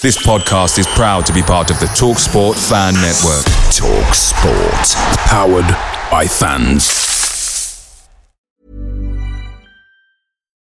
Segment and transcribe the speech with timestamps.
[0.00, 3.44] This podcast is proud to be part of the TalkSport Fan Network.
[3.74, 4.94] TalkSport.
[5.26, 5.66] Powered
[6.08, 8.08] by fans.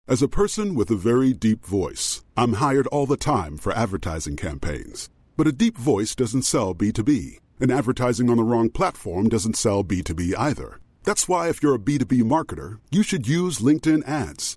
[0.06, 4.36] As a person with a very deep voice, I'm hired all the time for advertising
[4.36, 5.10] campaigns.
[5.37, 9.83] But a deep voice doesn't sell B2B, and advertising on the wrong platform doesn't sell
[9.83, 10.79] B2B either.
[11.03, 14.56] That's why, if you're a B2B marketer, you should use LinkedIn ads.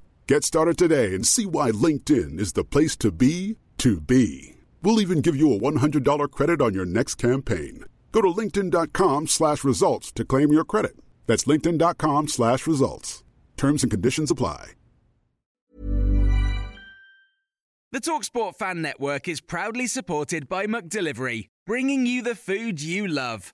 [0.27, 4.55] Get started today and see why LinkedIn is the place to be to be.
[4.83, 7.85] We'll even give you a $100 credit on your next campaign.
[8.11, 10.95] Go to linkedin.com slash results to claim your credit.
[11.27, 13.23] That's linkedin.com slash results.
[13.57, 14.71] Terms and conditions apply.
[17.93, 23.53] The TalkSport Fan Network is proudly supported by McDelivery, bringing you the food you love.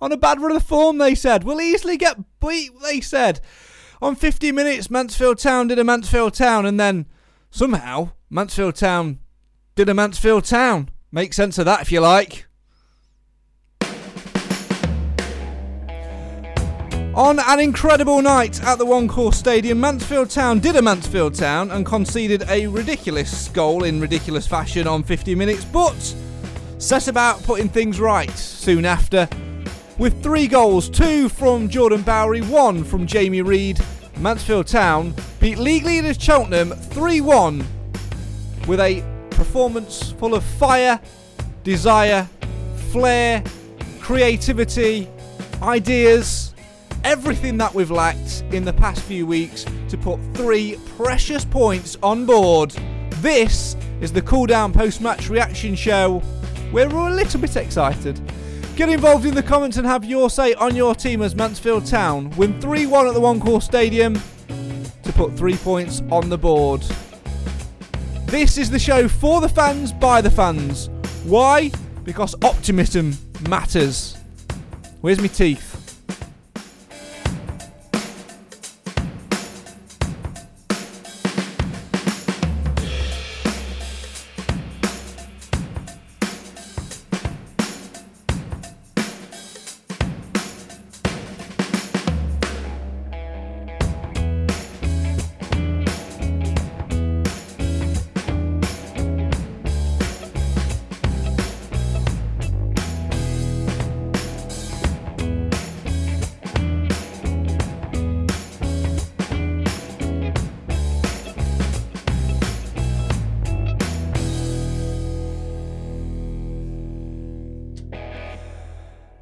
[0.00, 1.44] On a bad run of form, they said.
[1.44, 3.40] We'll easily get beat, they said.
[4.00, 7.06] On 50 minutes, Mansfield Town did a Mansfield Town, and then
[7.50, 9.18] somehow Mansfield Town
[9.74, 10.88] did a Mansfield Town.
[11.12, 12.46] Make sense of that if you like.
[17.14, 21.70] On an incredible night at the One Call Stadium, Mansfield Town did a Mansfield Town
[21.72, 26.14] and conceded a ridiculous goal in ridiculous fashion on 50 minutes, but
[26.78, 29.28] set about putting things right soon after.
[30.00, 33.78] With three goals, two from Jordan Bowery, one from Jamie Reid,
[34.16, 37.66] Mansfield Town beat league leaders Cheltenham 3 1
[38.66, 40.98] with a performance full of fire,
[41.64, 42.26] desire,
[42.90, 43.44] flair,
[44.00, 45.06] creativity,
[45.60, 46.54] ideas
[47.04, 52.24] everything that we've lacked in the past few weeks to put three precious points on
[52.24, 52.70] board.
[53.16, 56.20] This is the cool down post match reaction show
[56.70, 58.18] where we're a little bit excited.
[58.80, 62.30] Get involved in the comments and have your say on your team as Mansfield Town
[62.30, 64.18] win 3 1 at the One Call Stadium
[65.02, 66.80] to put three points on the board.
[68.24, 70.88] This is the show for the fans by the fans.
[71.24, 71.70] Why?
[72.04, 73.18] Because optimism
[73.50, 74.16] matters.
[75.02, 75.79] Where's my teeth?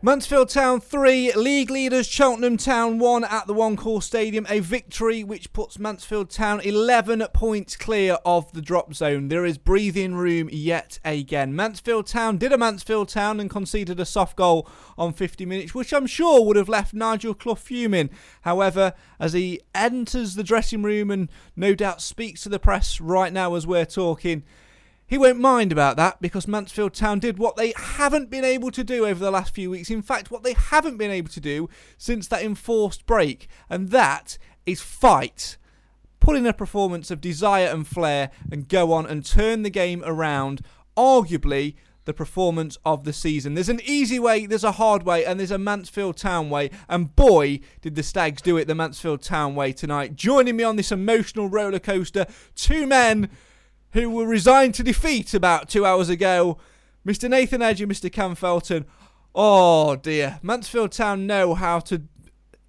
[0.09, 4.47] Mansfield Town 3, league leaders Cheltenham Town 1 at the One Call Stadium.
[4.49, 9.29] A victory which puts Mansfield Town 11 points clear of the drop zone.
[9.29, 11.55] There is breathing room yet again.
[11.55, 14.67] Mansfield Town did a Mansfield Town and conceded a soft goal
[14.97, 18.09] on 50 minutes, which I'm sure would have left Nigel Clough fuming.
[18.41, 23.31] However, as he enters the dressing room and no doubt speaks to the press right
[23.31, 24.43] now as we're talking,
[25.09, 28.85] he won't mind about that because Mansfield Town did what they haven't been able to
[28.85, 29.91] do over the last few weeks.
[29.91, 34.37] In fact, what they haven't been able to do since that enforced break, and that
[34.67, 35.57] is fight.
[36.21, 40.03] Put in a performance of desire and flair and go on and turn the game
[40.05, 40.61] around.
[40.95, 43.55] Arguably, the performance of the season.
[43.55, 46.71] There's an easy way, there's a hard way, and there's a Mansfield Town way.
[46.89, 50.17] And boy, did the Stags do it the Mansfield Town way tonight.
[50.17, 53.31] Joining me on this emotional roller coaster, two men
[53.93, 56.59] who were resigned to defeat about two hours ago.
[57.07, 57.29] Mr.
[57.29, 58.13] Nathan Edge and Mr.
[58.13, 58.85] Cam Felton.
[59.35, 60.41] Oh dear.
[60.43, 62.03] Mansfield Town know how to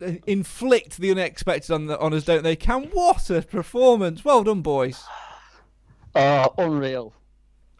[0.02, 2.56] uh, inflict the unexpected on, the, on us, don't they?
[2.56, 4.24] Cam, what a performance.
[4.24, 5.04] Well done, boys.
[6.16, 7.14] Oh, unreal.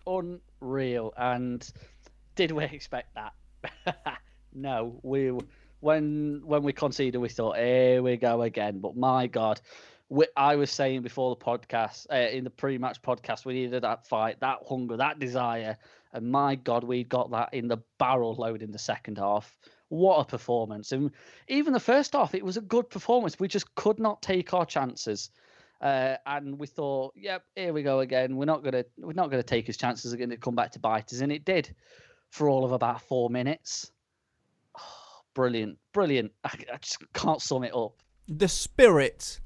[0.06, 1.14] Unreal.
[1.18, 1.68] And
[2.36, 4.18] did we expect that?
[4.54, 5.32] no, we
[5.80, 8.80] when when we conceded, we thought, here we go again.
[8.80, 9.62] But my God,
[10.10, 14.08] we, I was saying before the podcast, uh, in the pre-match podcast, we needed that
[14.08, 15.78] fight, that hunger, that desire,
[16.14, 19.56] and my God, we got that in the barrel load in the second half.
[19.90, 20.92] What a performance!
[20.92, 21.12] And
[21.48, 23.40] even the first half, it was a good performance.
[23.40, 25.30] We just could not take our chances.
[25.82, 28.36] Uh, and we thought, yep, here we go again.
[28.36, 30.14] We're not gonna we're not gonna take his chances.
[30.14, 31.74] Are going to come back to bite us, and it did
[32.30, 33.92] for all of about four minutes.
[34.78, 34.82] Oh,
[35.34, 36.32] brilliant, brilliant.
[36.44, 37.94] I, I just can't sum it up.
[38.28, 39.40] The spirit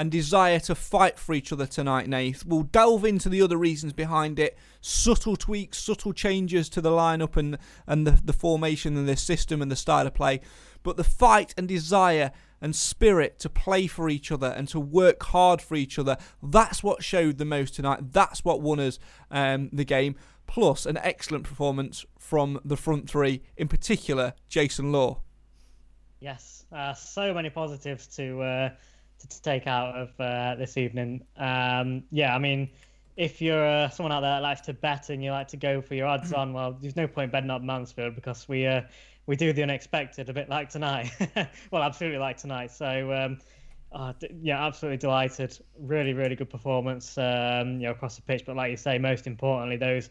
[0.00, 2.46] and desire to fight for each other tonight, Nath.
[2.46, 7.36] We'll delve into the other reasons behind it, subtle tweaks, subtle changes to the lineup
[7.36, 10.40] and and the, the formation and the system and the style of play.
[10.82, 12.32] But the fight and desire
[12.62, 16.16] and spirit to play for each other and to work hard for each other.
[16.42, 18.10] That's what showed the most tonight.
[18.10, 18.98] That's what won us
[19.30, 20.16] um, the game.
[20.46, 25.20] Plus, an excellent performance from the front three, in particular, Jason Law.
[26.20, 28.70] Yes, uh, so many positives to, uh,
[29.28, 31.24] to, take out of uh, this evening.
[31.36, 32.70] Um, yeah, I mean,
[33.16, 35.80] if you're uh, someone out there that likes to bet and you like to go
[35.80, 38.82] for your odds on, well, there's no point betting on Mansfield because we uh,
[39.26, 41.10] we do the unexpected, a bit like tonight.
[41.70, 42.70] well, absolutely like tonight.
[42.70, 43.38] So, um,
[43.92, 44.12] uh,
[44.42, 45.58] yeah, absolutely delighted.
[45.78, 48.44] Really, really good performance, um, you know, across the pitch.
[48.46, 50.10] But like you say, most importantly, those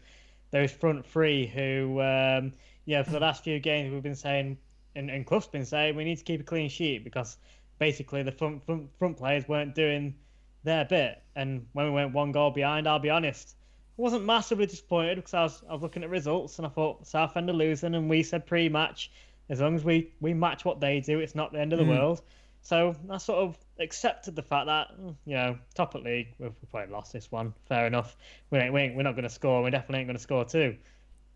[0.50, 2.52] those front three who, um,
[2.84, 4.58] yeah, for the last few games we've been saying,
[4.96, 7.38] and, and Clough's been saying, we need to keep a clean sheet because
[7.80, 10.14] basically the front front, front players weren't doing
[10.62, 11.20] their bit.
[11.34, 13.56] And when we went one goal behind, I'll be honest,
[13.98, 17.04] I wasn't massively disappointed because I was, I was looking at results and I thought
[17.04, 19.10] Southend are losing, and we said pre-match
[19.48, 21.84] as long as we, we match what they do, it's not the end of the
[21.84, 21.98] mm.
[21.98, 22.22] world.
[22.62, 26.52] So I sort of accepted the fact that mm, you know top at league we've,
[26.60, 27.52] we've probably lost this one.
[27.68, 28.16] Fair enough.
[28.50, 29.62] We ain't, we ain't, we're not going to score.
[29.62, 30.76] We definitely ain't going to score too.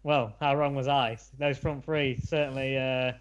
[0.02, 1.17] Well, how wrong was I?
[1.38, 2.76] Those front three certainly.
[2.76, 3.12] Uh,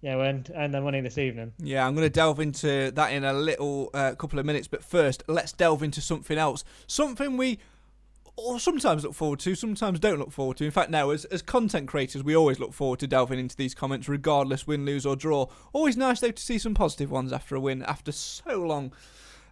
[0.00, 1.52] yeah, earned their money this evening.
[1.58, 4.68] Yeah, I'm going to delve into that in a little uh, couple of minutes.
[4.68, 6.64] But first, let's delve into something else.
[6.86, 7.58] Something we
[8.36, 10.64] or sometimes look forward to, sometimes don't look forward to.
[10.64, 13.74] In fact, now as, as content creators, we always look forward to delving into these
[13.74, 15.46] comments, regardless win, lose, or draw.
[15.72, 18.92] Always nice though to see some positive ones after a win, after so long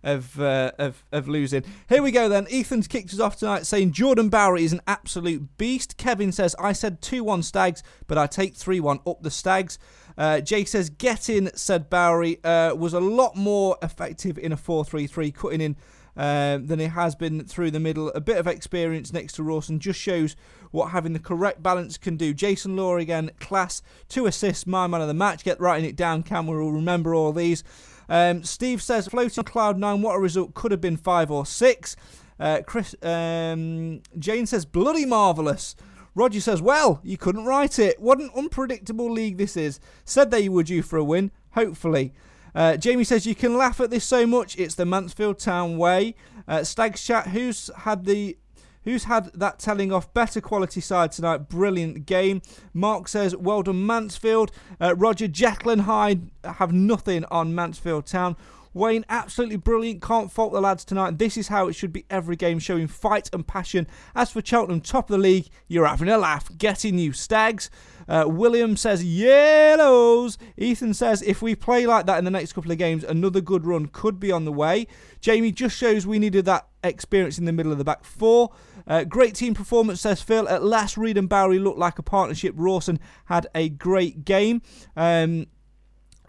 [0.05, 1.65] of uh, of of losing.
[1.89, 2.47] Here we go then.
[2.49, 5.97] Ethan's kicked us off tonight, saying Jordan Bowery is an absolute beast.
[5.97, 9.79] Kevin says I said two one Stags, but I take three one up the Stags.
[10.19, 14.57] Uh, Jay says get in, said Bowery uh, was a lot more effective in a
[14.57, 15.77] 4-3-3, cutting in
[16.17, 18.09] um, than it has been through the middle.
[18.11, 20.35] A bit of experience next to Rawson just shows
[20.71, 22.33] what having the correct balance can do.
[22.33, 25.45] Jason Law again, class, two assists, my man of the match.
[25.45, 26.47] Get writing it down, Cam.
[26.47, 27.63] We'll remember all these.
[28.09, 30.01] Um, Steve says floating cloud nine.
[30.01, 30.55] What a result!
[30.55, 31.97] Could have been five or six.
[32.39, 35.75] Uh, Chris um, Jane says bloody marvelous.
[36.17, 38.01] Roger says, well, you couldn't write it.
[38.01, 39.79] What an unpredictable league this is.
[40.05, 41.31] Said they were due for a win.
[41.53, 42.15] Hopefully.
[42.55, 44.59] Uh, Jamie says you can laugh at this so much.
[44.59, 46.15] It's the Mansfield Town way.
[46.49, 47.29] Uh, Stags chat.
[47.29, 48.39] Who's had the
[48.85, 51.49] Who's had that telling off better quality side tonight?
[51.49, 52.41] Brilliant game.
[52.73, 54.53] Mark says, well done, Mansfield.
[54.81, 58.37] Uh, Roger, Jekyll and Hyde have nothing on Mansfield Town.
[58.77, 60.03] Wayne, absolutely brilliant.
[60.03, 61.19] Can't fault the lads tonight.
[61.19, 63.87] This is how it should be every game, showing fight and passion.
[64.15, 66.51] As for Cheltenham, top of the league, you're having a laugh.
[66.59, 67.71] Getting you, Stags.
[68.07, 70.37] Uh, William says yellows.
[70.59, 73.65] Ethan says if we play like that in the next couple of games, another good
[73.65, 74.87] run could be on the way.
[75.21, 78.53] Jamie just shows we needed that experience in the middle of the back four.
[78.87, 80.47] Uh, great team performance, says Phil.
[80.51, 82.53] At last, Reid and Bowery looked like a partnership.
[82.57, 84.61] Rawson had a great game.
[84.95, 85.47] Um,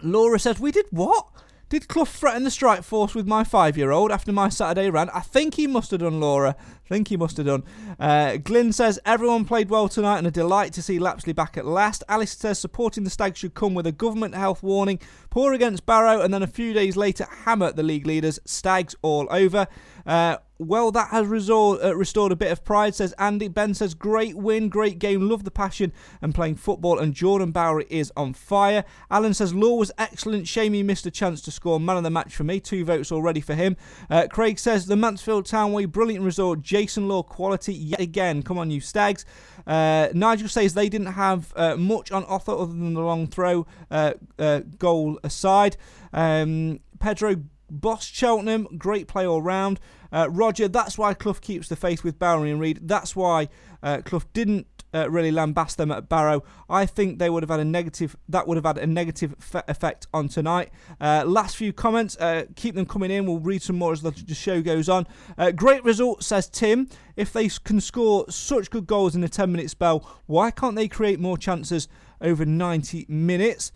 [0.01, 1.27] Laura says, We did what?
[1.69, 5.09] Did Clough threaten the strike force with my five year old after my Saturday rant?
[5.13, 6.55] I think he must have done, Laura.
[6.87, 7.63] Think he must have done.
[7.99, 11.65] Uh, Glyn says everyone played well tonight and a delight to see Lapslie back at
[11.65, 12.03] last.
[12.07, 14.99] Alice says supporting the Stags should come with a government health warning.
[15.29, 18.39] Poor against Barrow and then a few days later hammer the league leaders.
[18.45, 19.67] Stags all over.
[20.05, 23.47] Uh, well, that has resor- uh, restored a bit of pride, says Andy.
[23.47, 27.85] Ben says, great win, great game, love the passion and playing football, and Jordan Bowery
[27.89, 28.83] is on fire.
[29.11, 32.09] Alan says, Law was excellent, shame he missed a chance to score man of the
[32.09, 33.77] match for me, two votes already for him.
[34.09, 38.69] Uh, Craig says, the Mansfield Townway, brilliant resort, Jason Law quality yet again, come on
[38.69, 39.25] you stags.
[39.65, 43.65] Uh, Nigel says they didn't have uh, much on offer other than the long throw
[43.89, 45.75] uh, uh, goal aside.
[46.13, 47.37] Um, Pedro
[47.71, 49.79] Boss Cheltenham, great play all round.
[50.11, 52.81] Uh, Roger, that's why Clough keeps the faith with Bowery and Reid.
[52.83, 53.49] That's why
[53.81, 56.43] Clough didn't uh, really lambast them at Barrow.
[56.69, 58.15] I think they would have had a negative.
[58.29, 60.71] That would have had a negative fe- effect on tonight.
[60.99, 62.17] Uh, last few comments.
[62.17, 63.25] Uh, keep them coming in.
[63.25, 65.07] We'll read some more as the, the show goes on.
[65.37, 66.89] Uh, great result, says Tim.
[67.15, 70.87] If they can score such good goals in a 10 minute spell, why can't they
[70.87, 71.87] create more chances
[72.21, 73.71] over 90 minutes?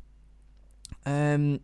[1.06, 1.62] Um,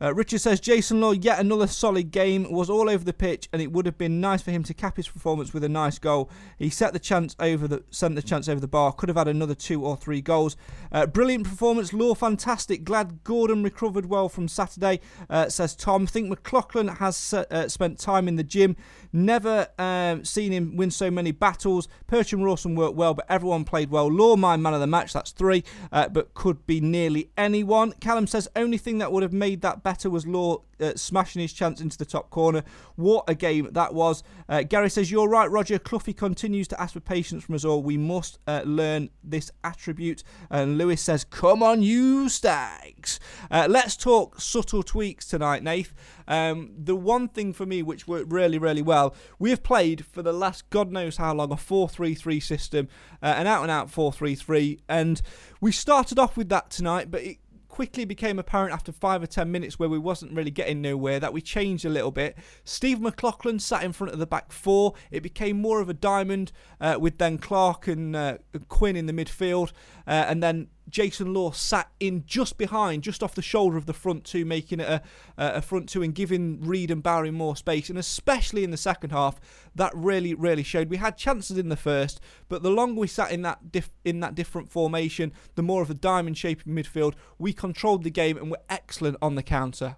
[0.00, 3.62] uh, Richard says Jason Law, yet another solid game, was all over the pitch, and
[3.62, 6.30] it would have been nice for him to cap his performance with a nice goal.
[6.58, 8.92] He set the chance over the sent the chance over the bar.
[8.92, 10.56] Could have had another two or three goals.
[10.92, 12.84] Uh, brilliant performance, Law, fantastic.
[12.84, 15.00] Glad Gordon recovered well from Saturday.
[15.30, 16.06] Uh, says Tom.
[16.06, 18.76] Think McLaughlin has uh, spent time in the gym.
[19.16, 21.88] Never um, seen him win so many battles.
[22.06, 24.08] Perch and Rawson worked well, but everyone played well.
[24.08, 25.14] Law, my man of the match.
[25.14, 27.92] That's three, uh, but could be nearly anyone.
[27.92, 31.52] Callum says only thing that would have made that better was Law uh, smashing his
[31.52, 32.62] chance into the top corner.
[32.96, 34.22] What a game that was.
[34.48, 35.78] Uh, Gary says, You're right, Roger.
[35.78, 37.82] Cloughie continues to ask for patience from us all.
[37.82, 40.22] We must uh, learn this attribute.
[40.50, 43.18] And Lewis says, Come on, you stags.
[43.50, 45.94] Uh, let's talk subtle tweaks tonight, Nath.
[46.28, 50.22] Um, the one thing for me which worked really, really well, we have played for
[50.22, 52.88] the last God knows how long a 4 3 3 system,
[53.22, 54.80] uh, an out and out 4 3 3.
[54.88, 55.22] And
[55.60, 57.38] we started off with that tonight, but it
[57.76, 61.34] quickly became apparent after five or ten minutes where we wasn't really getting nowhere that
[61.34, 62.34] we changed a little bit.
[62.64, 64.94] Steve McLaughlin sat in front of the back four.
[65.10, 69.12] It became more of a diamond uh, with then Clarke and uh, Quinn in the
[69.12, 69.72] midfield,
[70.06, 73.92] uh, and then Jason Law sat in just behind, just off the shoulder of the
[73.92, 75.02] front two, making it a,
[75.36, 77.90] a front two and giving Reid and Bowery more space.
[77.90, 79.40] And especially in the second half,
[79.74, 80.88] that really, really showed.
[80.88, 84.20] We had chances in the first, but the longer we sat in that dif- in
[84.20, 88.36] that different formation, the more of a diamond shape in midfield, we controlled the game
[88.36, 89.96] and were excellent on the counter.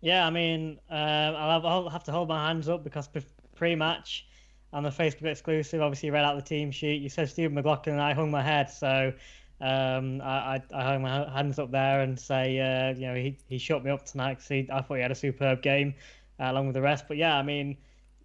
[0.00, 3.08] Yeah, I mean, um, I'll, have, I'll have to hold my hands up because
[3.54, 4.26] pre-match
[4.72, 7.02] on the Facebook exclusive, obviously you read out the team sheet.
[7.02, 9.12] You said Stephen McLaughlin and I hung my head, so
[9.60, 13.36] um, I, I, I hung my hands up there and say, uh, you know, he,
[13.46, 15.94] he shut me up tonight because I thought he had a superb game
[16.38, 17.04] uh, along with the rest.
[17.08, 17.76] But yeah, I mean,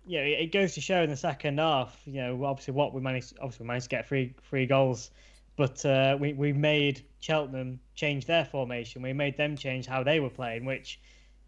[0.06, 3.34] yeah, it goes to show in the second half, you know, obviously what we managed,
[3.42, 5.12] obviously we managed to get three three goals,
[5.58, 9.02] but uh, we we made Cheltenham change their formation.
[9.02, 11.00] We made them change how they were playing, which,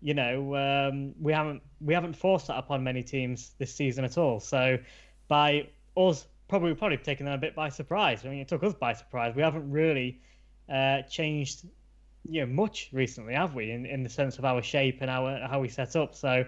[0.01, 4.17] you know, um, we haven't we haven't forced that upon many teams this season at
[4.17, 4.39] all.
[4.39, 4.79] So,
[5.27, 8.25] by us probably probably taken them a bit by surprise.
[8.25, 9.35] I mean, it took us by surprise.
[9.35, 10.21] We haven't really
[10.71, 11.65] uh, changed,
[12.29, 13.71] you know, much recently, have we?
[13.71, 16.15] In in the sense of our shape and our how we set up.
[16.15, 16.45] So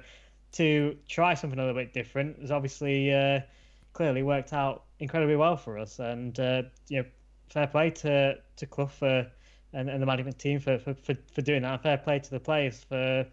[0.53, 3.41] to try something a little bit different has obviously uh,
[3.93, 5.99] clearly worked out incredibly well for us.
[5.99, 7.05] And uh, you know,
[7.49, 9.27] fair play to to Clough for,
[9.73, 11.73] and, and the management team for, for, for, for doing that.
[11.73, 13.25] And fair play to the players for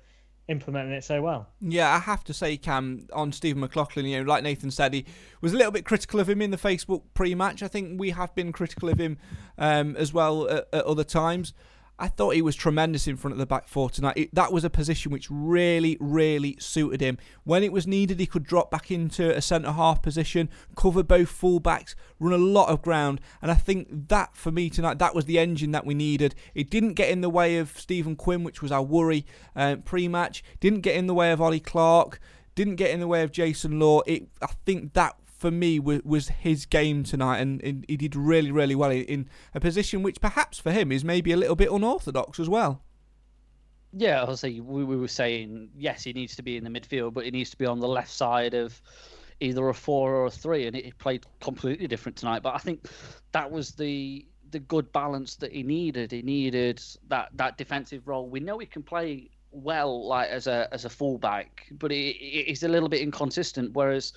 [0.49, 1.49] implementing it so well.
[1.61, 5.05] Yeah, I have to say, Cam, on Stephen McLaughlin, you know, like Nathan said, he
[5.41, 7.63] was a little bit critical of him in the Facebook pre-match.
[7.63, 9.19] I think we have been critical of him
[9.59, 11.53] um, as well at, at other times.
[11.99, 14.17] I thought he was tremendous in front of the back four tonight.
[14.17, 17.17] It, that was a position which really, really suited him.
[17.45, 21.29] When it was needed, he could drop back into a centre half position, cover both
[21.29, 23.21] fullbacks, run a lot of ground.
[23.41, 26.35] And I think that, for me tonight, that was the engine that we needed.
[26.55, 29.25] It didn't get in the way of Stephen Quinn, which was our worry
[29.55, 32.21] uh, pre match, didn't get in the way of Ollie Clarke,
[32.55, 34.03] didn't get in the way of Jason Law.
[34.07, 38.17] It, I think that for me was, was his game tonight, and, and, he did
[38.17, 41.71] really, really well in a position which perhaps for him is maybe a little bit
[41.71, 42.83] unorthodox as well.
[43.93, 47.25] Yeah, say we, we were saying yes, he needs to be in the midfield, but
[47.25, 48.81] he needs to be on the left side of
[49.41, 52.43] either a four or a three, and he played completely different tonight.
[52.43, 52.89] But I think
[53.33, 56.13] that was the the good balance that he needed.
[56.13, 58.29] He needed that that defensive role.
[58.29, 62.63] We know he can play well, like as a as a fullback, but he, he's
[62.63, 63.73] a little bit inconsistent.
[63.73, 64.13] Whereas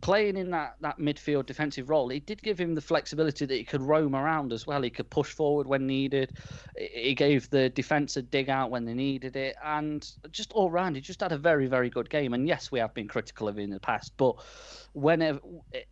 [0.00, 3.64] playing in that, that midfield defensive role, it did give him the flexibility that he
[3.64, 4.82] could roam around as well.
[4.82, 6.36] He could push forward when needed.
[6.76, 9.56] He gave the defence a dig out when they needed it.
[9.64, 12.32] And just all round, he just had a very, very good game.
[12.34, 14.36] And yes, we have been critical of him in the past, but
[14.92, 15.40] whenever,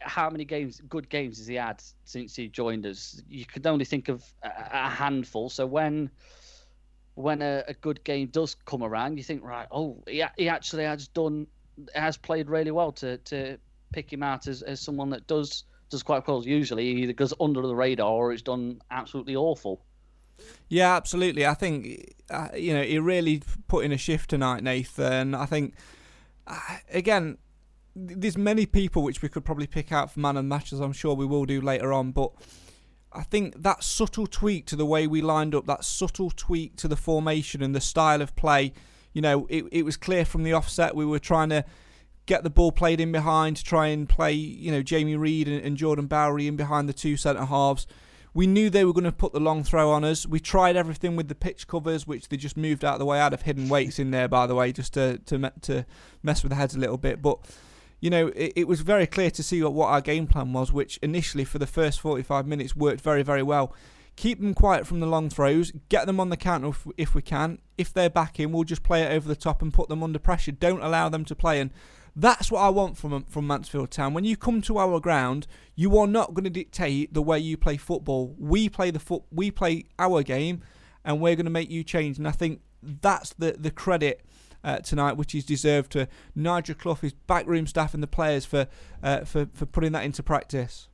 [0.01, 3.21] how many games, good games has he had since he joined us?
[3.29, 5.51] You could only think of a handful.
[5.51, 6.11] So when
[7.15, 10.85] when a, a good game does come around, you think, right, oh, he, he actually
[10.85, 11.47] has done
[11.95, 13.59] has played really well to to
[13.97, 16.45] pick him out as, as someone that does does quite well.
[16.45, 19.81] Usually, he either goes under the radar or he's done absolutely awful.
[20.69, 21.47] Yeah, absolutely.
[21.47, 25.35] I think uh, you know he really put in a shift tonight, Nathan.
[25.35, 25.75] I think
[26.47, 26.59] uh,
[26.93, 27.39] again,
[27.95, 30.79] there's many people which we could probably pick out for man and matches.
[30.79, 32.33] I'm sure we will do later on, but.
[33.13, 36.89] I think that subtle tweak to the way we lined up, that subtle tweak to
[36.89, 38.75] the formation and the style of play,
[39.15, 41.65] you know, it, it was clear from the offset we were trying to
[42.27, 45.65] get the ball played in behind to try and play, you know, Jamie Reid and,
[45.65, 47.87] and Jordan Bowery in behind the two centre halves.
[48.35, 50.27] We knew they were going to put the long throw on us.
[50.27, 53.19] We tried everything with the pitch covers, which they just moved out of the way.
[53.19, 55.87] Out of hidden weights in there, by the way, just to to to
[56.23, 57.23] mess with the heads a little bit.
[57.23, 57.39] But
[58.01, 60.71] you know, it, it was very clear to see what, what our game plan was,
[60.71, 63.75] which initially for the first 45 minutes worked very, very well.
[64.17, 67.23] Keep them quiet from the long throws, get them on the counter if, if we
[67.23, 67.59] can.
[67.77, 70.19] If they're back in, we'll just play it over the top and put them under
[70.19, 70.53] pressure.
[70.53, 71.61] Don't allow them to play.
[71.61, 71.71] And
[72.17, 74.15] that's what I want from from Mansfield Town.
[74.15, 77.57] When you come to our ground, you are not going to dictate the way you
[77.59, 78.35] play football.
[78.39, 80.63] We play the foot, we play our game,
[81.05, 82.17] and we're going to make you change.
[82.19, 84.23] And I think that's the the credit
[84.65, 88.67] uh, tonight, which is deserved to Nigel Clough, his backroom staff, and the players for
[89.03, 90.89] uh, for for putting that into practice.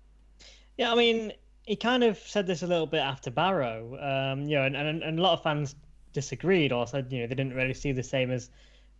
[0.76, 1.32] Yeah, I mean,
[1.66, 5.02] he kind of said this a little bit after Barrow, um, you know, and, and,
[5.02, 5.76] and a lot of fans
[6.12, 8.50] disagreed or said, you know, they didn't really see the same as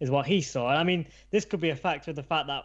[0.02, 0.66] as what he saw.
[0.66, 2.64] I mean, this could be a factor of the fact that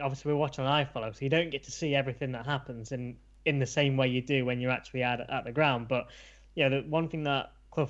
[0.00, 3.16] obviously we're watching on iFollow, so you don't get to see everything that happens in
[3.46, 5.88] in the same way you do when you're actually at at the ground.
[5.88, 6.08] But
[6.54, 7.88] yeah, the one thing that Clough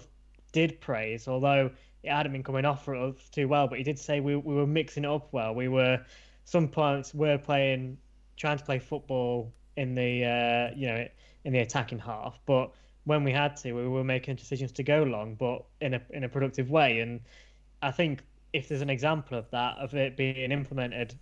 [0.53, 1.71] did praise, although
[2.03, 4.55] it hadn't been coming off for us too well, but he did say we, we
[4.55, 5.55] were mixing it up well.
[5.55, 6.05] We were
[6.45, 7.99] some points were playing,
[8.37, 11.07] trying to play football in the uh, you know
[11.45, 12.73] in the attacking half, but
[13.05, 16.23] when we had to, we were making decisions to go long, but in a in
[16.23, 17.01] a productive way.
[17.01, 17.21] And
[17.83, 18.23] I think
[18.57, 21.15] if there's an example of that of it being implemented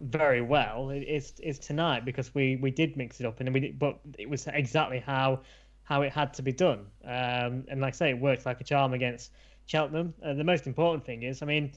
[0.00, 3.98] very well, it's is tonight because we we did mix it up and we but
[4.18, 5.40] it was exactly how
[5.84, 6.86] how it had to be done.
[7.04, 9.32] Um, and like I say, it worked like a charm against
[9.66, 10.14] Cheltenham.
[10.24, 11.72] Uh, the most important thing is, I mean,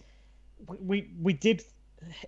[0.68, 1.64] we we did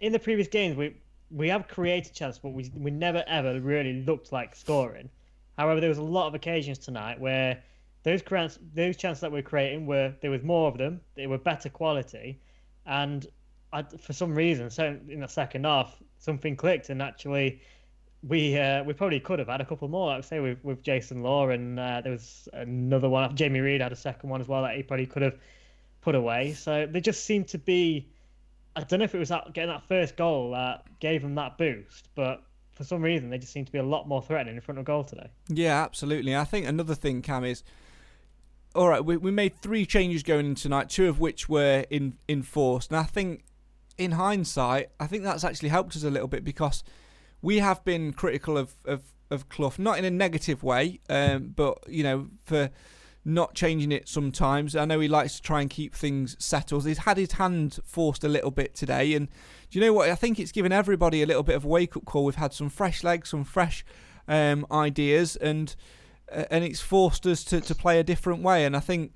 [0.02, 0.96] in the previous games we
[1.32, 5.10] we have created chances, but we we never ever really looked like scoring.
[5.58, 7.62] However, there was a lot of occasions tonight where
[8.04, 8.22] those
[8.74, 11.02] those chances that we're creating were there was more of them.
[11.16, 12.40] They were better quality,
[12.86, 13.26] and
[13.72, 17.62] I, for some reason, so in the second half, something clicked, and actually
[18.28, 20.12] we uh, we probably could have had a couple more.
[20.12, 23.36] I say with with Jason Law, and uh, there was another one.
[23.36, 25.38] Jamie Reid had a second one as well that he probably could have
[26.02, 26.54] put away.
[26.54, 28.10] So they just seemed to be.
[28.76, 31.58] I don't know if it was that getting that first goal that gave them that
[31.58, 32.44] boost, but
[32.74, 34.86] for some reason they just seem to be a lot more threatening in front of
[34.86, 35.30] goal today.
[35.48, 36.36] Yeah, absolutely.
[36.36, 37.64] I think another thing, Cam, is
[38.76, 39.04] all right.
[39.04, 43.00] We we made three changes going in tonight, two of which were in enforced, and
[43.00, 43.44] I think
[44.00, 46.84] in hindsight, I think that's actually helped us a little bit because
[47.42, 51.78] we have been critical of, of, of Clough, not in a negative way, um, but
[51.88, 52.70] you know, for
[53.26, 54.76] not changing it sometimes.
[54.76, 56.88] I know he likes to try and keep things settled.
[56.88, 59.28] He's had his hand forced a little bit today, and
[59.70, 60.10] do you know what?
[60.10, 62.24] I think it's given everybody a little bit of a wake up call.
[62.24, 63.84] We've had some fresh legs, some fresh
[64.30, 65.76] um, ideas, and
[66.32, 68.66] and it's forced us to, to play a different way.
[68.66, 69.14] And I think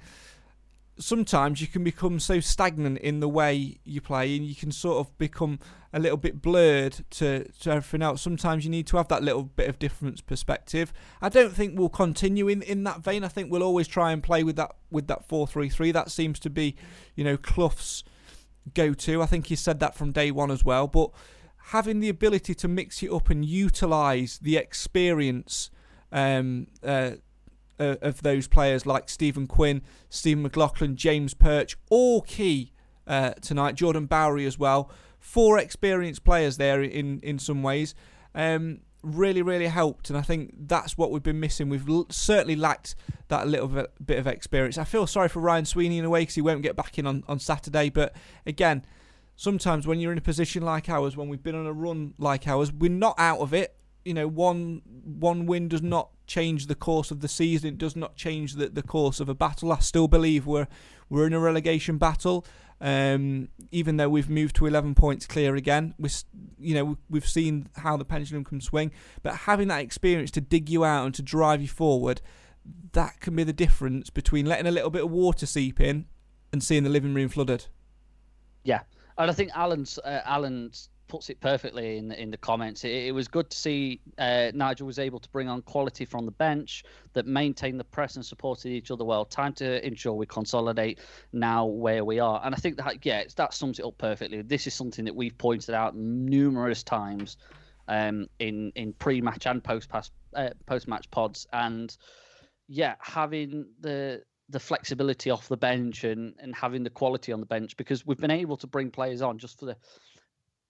[1.00, 5.00] sometimes you can become so stagnant in the way you play and you can sort
[5.00, 5.58] of become
[5.92, 8.22] a little bit blurred to, to everything else.
[8.22, 10.94] Sometimes you need to have that little bit of different perspective.
[11.22, 13.24] I don't think we'll continue in, in that vein.
[13.24, 15.92] I think we'll always try and play with that with that four three three.
[15.92, 16.76] That seems to be,
[17.16, 18.04] you know, Clough's
[18.74, 19.22] go to.
[19.22, 20.88] I think he said that from day one as well.
[20.88, 21.10] But
[21.68, 25.72] having the ability to mix it up and utilise the experience
[26.14, 27.12] um, uh,
[27.80, 32.72] uh, of those players like Stephen Quinn, Stephen McLaughlin, James Perch, all key
[33.08, 33.76] uh, tonight.
[33.76, 34.90] Jordan Bowery as well.
[35.20, 37.96] Four experienced players there in, in some ways.
[38.36, 40.10] Um, really, really helped.
[40.10, 41.68] And I think that's what we've been missing.
[41.68, 42.96] We've l- certainly lacked
[43.28, 44.78] that little bit of experience.
[44.78, 47.08] I feel sorry for Ryan Sweeney in a way because he won't get back in
[47.08, 47.90] on, on Saturday.
[47.90, 48.86] But again,
[49.36, 52.48] sometimes when you're in a position like ours, when we've been on a run like
[52.48, 53.76] ours, we're not out of it.
[54.06, 57.70] You know, one one win does not change the course of the season.
[57.70, 59.72] It does not change the, the course of a battle.
[59.72, 60.68] I still believe we're
[61.10, 62.46] we're in a relegation battle.
[62.82, 66.10] Um, even though we've moved to 11 points clear again, we
[66.60, 68.92] you know we've seen how the pendulum can swing.
[69.22, 72.22] But having that experience to dig you out and to drive you forward,
[72.92, 76.06] that can be the difference between letting a little bit of water seep in
[76.52, 77.68] and seeing the living room flooded.
[78.64, 78.82] Yeah,
[79.18, 82.84] and I think Alan's uh, Alan's puts it perfectly in in the comments.
[82.84, 86.26] It, it was good to see uh, Nigel was able to bring on quality from
[86.26, 89.24] the bench that maintained the press and supported each other well.
[89.24, 91.00] Time to ensure we consolidate
[91.32, 94.42] now where we are, and I think that yeah, that sums it up perfectly.
[94.42, 97.38] This is something that we've pointed out numerous times
[97.88, 101.96] um, in in pre-match and post-match uh, post-match pods, and
[102.68, 107.46] yeah, having the the flexibility off the bench and, and having the quality on the
[107.46, 109.78] bench because we've been able to bring players on just for the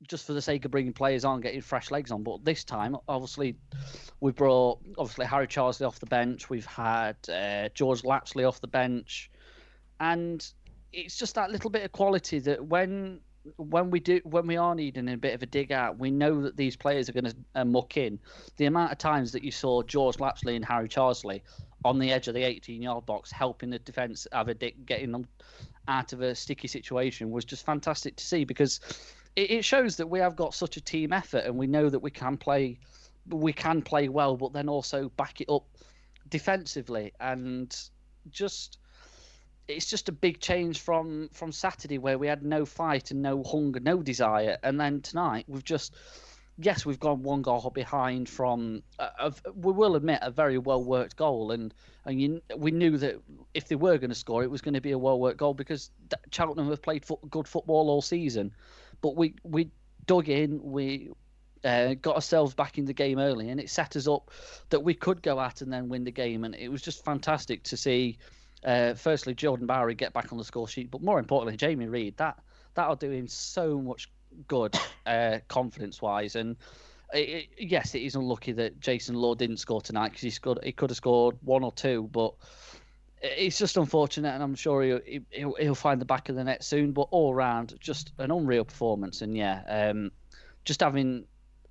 [0.07, 2.23] just for the sake of bringing players on, getting fresh legs on.
[2.23, 3.55] But this time, obviously,
[4.19, 6.49] we brought obviously Harry Charsley off the bench.
[6.49, 9.29] We've had uh, George Lapslie off the bench,
[9.99, 10.45] and
[10.91, 13.19] it's just that little bit of quality that when
[13.57, 16.41] when we do when we are needing a bit of a dig out, we know
[16.41, 18.19] that these players are going to uh, muck in.
[18.57, 21.41] The amount of times that you saw George Lapslie and Harry Charsley
[21.85, 25.27] on the edge of the 18-yard box helping the defence have a dig, getting them
[25.87, 28.79] out of a sticky situation was just fantastic to see because
[29.35, 31.99] it, it shows that we have got such a team effort and we know that
[31.99, 32.77] we can play
[33.29, 35.63] we can play well, but then also back it up
[36.29, 37.13] defensively.
[37.19, 37.73] And
[38.29, 38.79] just
[39.67, 43.43] it's just a big change from from Saturday where we had no fight and no
[43.43, 45.95] hunger, no desire, and then tonight we've just
[46.59, 50.57] yes we've gone one goal behind from uh, a, a, we will admit a very
[50.57, 51.51] well worked goal.
[51.51, 51.73] And
[52.05, 53.15] and you, we knew that
[53.53, 55.53] if they were going to score it was going to be a well worked goal
[55.53, 55.91] because
[56.31, 58.53] Cheltenham have played fo- good football all season,
[59.03, 59.69] but we we
[60.07, 61.11] dug in we.
[61.65, 64.31] Uh, got ourselves back in the game early, and it set us up
[64.69, 66.43] that we could go at and then win the game.
[66.43, 68.17] And it was just fantastic to see
[68.65, 72.17] uh, firstly, Jordan Bowery get back on the score sheet, but more importantly, Jamie Reid.
[72.17, 72.39] That
[72.75, 74.09] that'll do him so much
[74.47, 76.35] good, uh, confidence wise.
[76.35, 76.55] And
[77.13, 80.59] it, it, yes, it is unlucky that Jason Law didn't score tonight because he scored.
[80.63, 82.33] He could have scored one or two, but
[83.23, 84.33] it's just unfortunate.
[84.33, 86.91] And I'm sure he'll, he'll, he'll find the back of the net soon.
[86.91, 89.21] But all round, just an unreal performance.
[89.21, 90.11] And yeah, um,
[90.65, 91.25] just having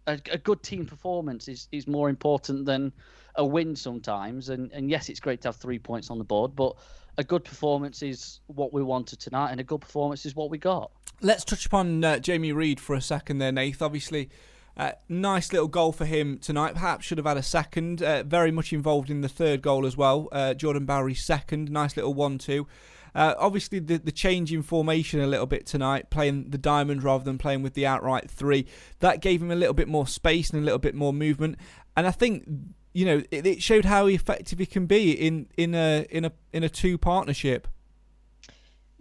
[0.06, 2.92] a, a, good team performance is, is more important than
[3.36, 4.48] a win sometimes.
[4.48, 6.76] And, and yes, it's great to have three points on the board, but
[7.18, 10.58] a good performance is what we wanted tonight, and a good performance is what we
[10.58, 10.90] got.
[11.20, 13.82] Let's touch upon uh, Jamie Reid for a second there, Nath.
[13.82, 14.30] Obviously,
[14.76, 16.74] uh, nice little goal for him tonight.
[16.74, 18.02] Perhaps should have had a second.
[18.02, 20.28] Uh, very much involved in the third goal as well.
[20.32, 21.70] Uh, Jordan Bowery's second.
[21.70, 22.66] Nice little one-two.
[23.14, 27.24] Uh, obviously, the, the change in formation a little bit tonight, playing the diamond rather
[27.24, 28.66] than playing with the outright three,
[29.00, 31.58] that gave him a little bit more space and a little bit more movement.
[31.96, 32.48] And I think
[32.94, 36.32] you know it, it showed how effective he can be in in a in a
[36.52, 37.68] in a two partnership.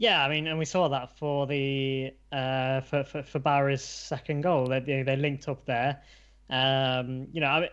[0.01, 4.41] Yeah, I mean, and we saw that for the uh, for, for for Bowery's second
[4.41, 4.65] goal.
[4.65, 6.01] They they linked up there.
[6.49, 7.69] Um, you know, I,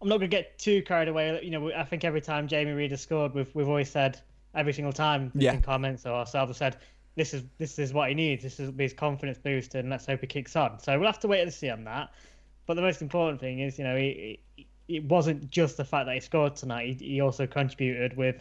[0.00, 1.40] I'm not going to get too carried away.
[1.42, 4.20] You know, I think every time Jamie Reid has scored, we've we've always said
[4.54, 5.54] every single time yeah.
[5.54, 6.76] in comments or ourselves have said
[7.16, 8.44] this is this is what he needs.
[8.44, 10.78] This is his confidence boost, and let's hope he kicks on.
[10.78, 12.10] So we'll have to wait and see on that.
[12.66, 16.06] But the most important thing is, you know, he, he, it wasn't just the fact
[16.06, 17.00] that he scored tonight.
[17.00, 18.40] He, he also contributed with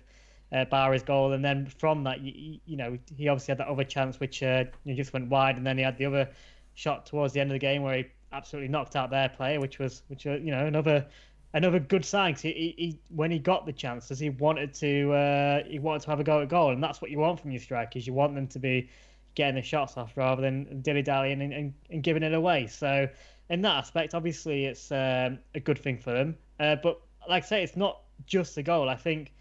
[0.51, 4.19] uh, goal, and then from that, you, you know, he obviously had that other chance
[4.19, 6.29] which uh, just went wide, and then he had the other
[6.73, 9.79] shot towards the end of the game where he absolutely knocked out their player, which
[9.79, 11.05] was which was, you know another
[11.53, 12.33] another good sign.
[12.33, 16.03] Cause he, he, he, when he got the chances, he wanted to uh, he wanted
[16.03, 18.05] to have a go at goal, and that's what you want from your strikers.
[18.05, 18.89] You want them to be
[19.35, 22.67] getting the shots off rather than dilly dallying and, and, and, giving it away.
[22.67, 23.07] So
[23.49, 26.35] in that aspect, obviously it's um, a good thing for them.
[26.59, 28.89] Uh, but like I say, it's not just the goal.
[28.89, 29.31] I think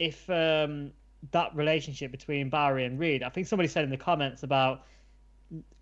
[0.00, 0.90] if um,
[1.30, 4.86] that relationship between Bowery and Reid, I think somebody said in the comments about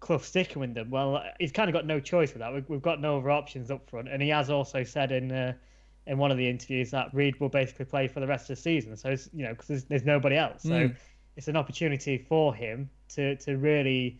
[0.00, 0.90] Clough sticking with them.
[0.90, 2.52] Well, he's kind of got no choice with that.
[2.52, 5.52] We've, we've got no other options up front, and he has also said in uh,
[6.06, 8.62] in one of the interviews that Reid will basically play for the rest of the
[8.62, 8.96] season.
[8.96, 10.96] So it's you know because there's, there's, nobody else, so mm.
[11.36, 14.18] it's an opportunity for him to to really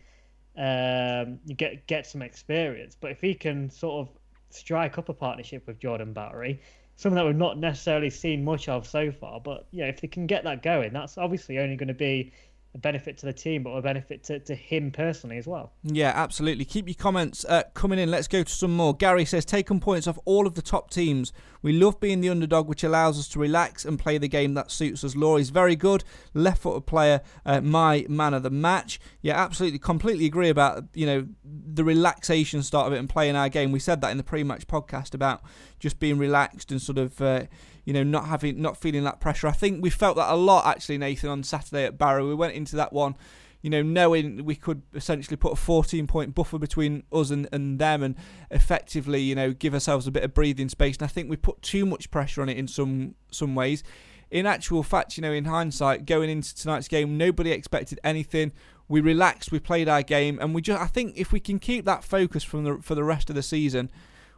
[0.57, 2.95] um, get get some experience.
[2.99, 4.15] But if he can sort of
[4.49, 6.61] strike up a partnership with Jordan Bowery,
[6.99, 10.27] something that we've not necessarily seen much of so far, but yeah, if they can
[10.27, 12.33] get that going, that's obviously only going to be
[12.75, 15.73] a benefit to the team, but a benefit to, to him personally as well.
[15.83, 16.65] Yeah, absolutely.
[16.65, 18.11] Keep your comments uh, coming in.
[18.11, 18.95] Let's go to some more.
[18.95, 21.33] Gary says, taking points off all of the top teams.
[21.63, 24.69] We love being the underdog, which allows us to relax and play the game that
[24.69, 25.15] suits us.
[25.15, 26.03] Laurie's very good.
[26.35, 28.99] Left footed player, uh, my man of the match.
[29.21, 29.79] Yeah, absolutely.
[29.79, 33.71] Completely agree about, you know, the relaxation start of it and playing our game.
[33.71, 35.41] We said that in the pre match podcast about
[35.79, 37.19] just being relaxed and sort of.
[37.19, 37.45] Uh,
[37.85, 39.47] you know, not having, not feeling that pressure.
[39.47, 42.27] I think we felt that a lot actually, Nathan, on Saturday at Barrow.
[42.27, 43.15] We went into that one,
[43.61, 47.79] you know, knowing we could essentially put a 14 point buffer between us and, and
[47.79, 48.15] them and
[48.51, 50.97] effectively, you know, give ourselves a bit of breathing space.
[50.97, 53.83] And I think we put too much pressure on it in some some ways.
[54.31, 58.51] In actual fact, you know, in hindsight, going into tonight's game, nobody expected anything.
[58.87, 61.85] We relaxed, we played our game, and we just I think if we can keep
[61.85, 63.89] that focus from the for the rest of the season,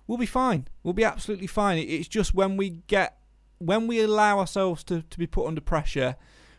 [0.07, 0.67] we'll be fine.
[0.81, 1.77] We'll be absolutely fine.
[1.77, 3.17] It's just when we get
[3.61, 6.15] when we allow ourselves to, to be put under pressure,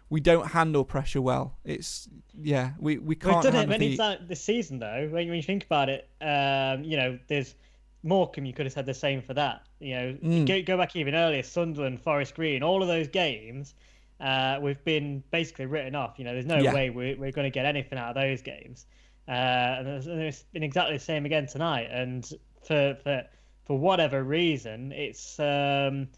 [0.09, 1.59] we don't handle pressure well.
[1.65, 2.09] It's
[2.41, 3.45] yeah, we we can't.
[3.45, 5.09] We've done it many times this season though.
[5.11, 7.55] When, when you think about it, um, you know, there's
[8.03, 8.45] Morecambe.
[8.45, 9.63] You could have said the same for that.
[9.81, 10.47] You know, mm.
[10.47, 13.75] go, go back even earlier, Sunderland, Forest Green, all of those games.
[14.21, 16.19] Uh, we've been basically written off.
[16.19, 16.73] You know, there's no yeah.
[16.73, 18.87] way we're, we're going to get anything out of those games.
[19.27, 21.89] Uh, and it's been exactly the same again tonight.
[21.91, 22.29] And
[22.67, 23.25] for for
[23.65, 26.09] for whatever reason, it's um,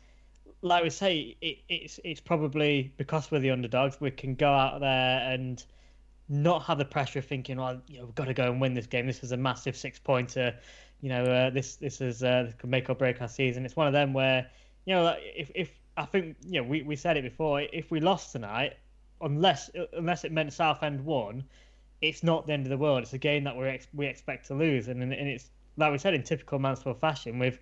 [0.65, 4.81] like we say, it, it's it's probably because we're the underdogs, we can go out
[4.81, 5.63] there and
[6.31, 8.73] not have the pressure of thinking, well, you know, we've got to go and win
[8.73, 9.07] this game.
[9.07, 10.55] This is a massive six pointer.
[11.03, 13.67] You know, uh, this this is uh, this could make or break our season.
[13.67, 14.51] It's one of them where,
[14.87, 18.01] you know, if if I think you know we, we said it before, if we
[18.01, 18.79] lost tonight,
[19.21, 21.45] unless unless it meant Southend won,
[22.01, 23.03] it's not the end of the world.
[23.03, 25.99] It's a game that we ex- we expect to lose, and and it's like we
[25.99, 27.61] said in typical Mansfield fashion, we've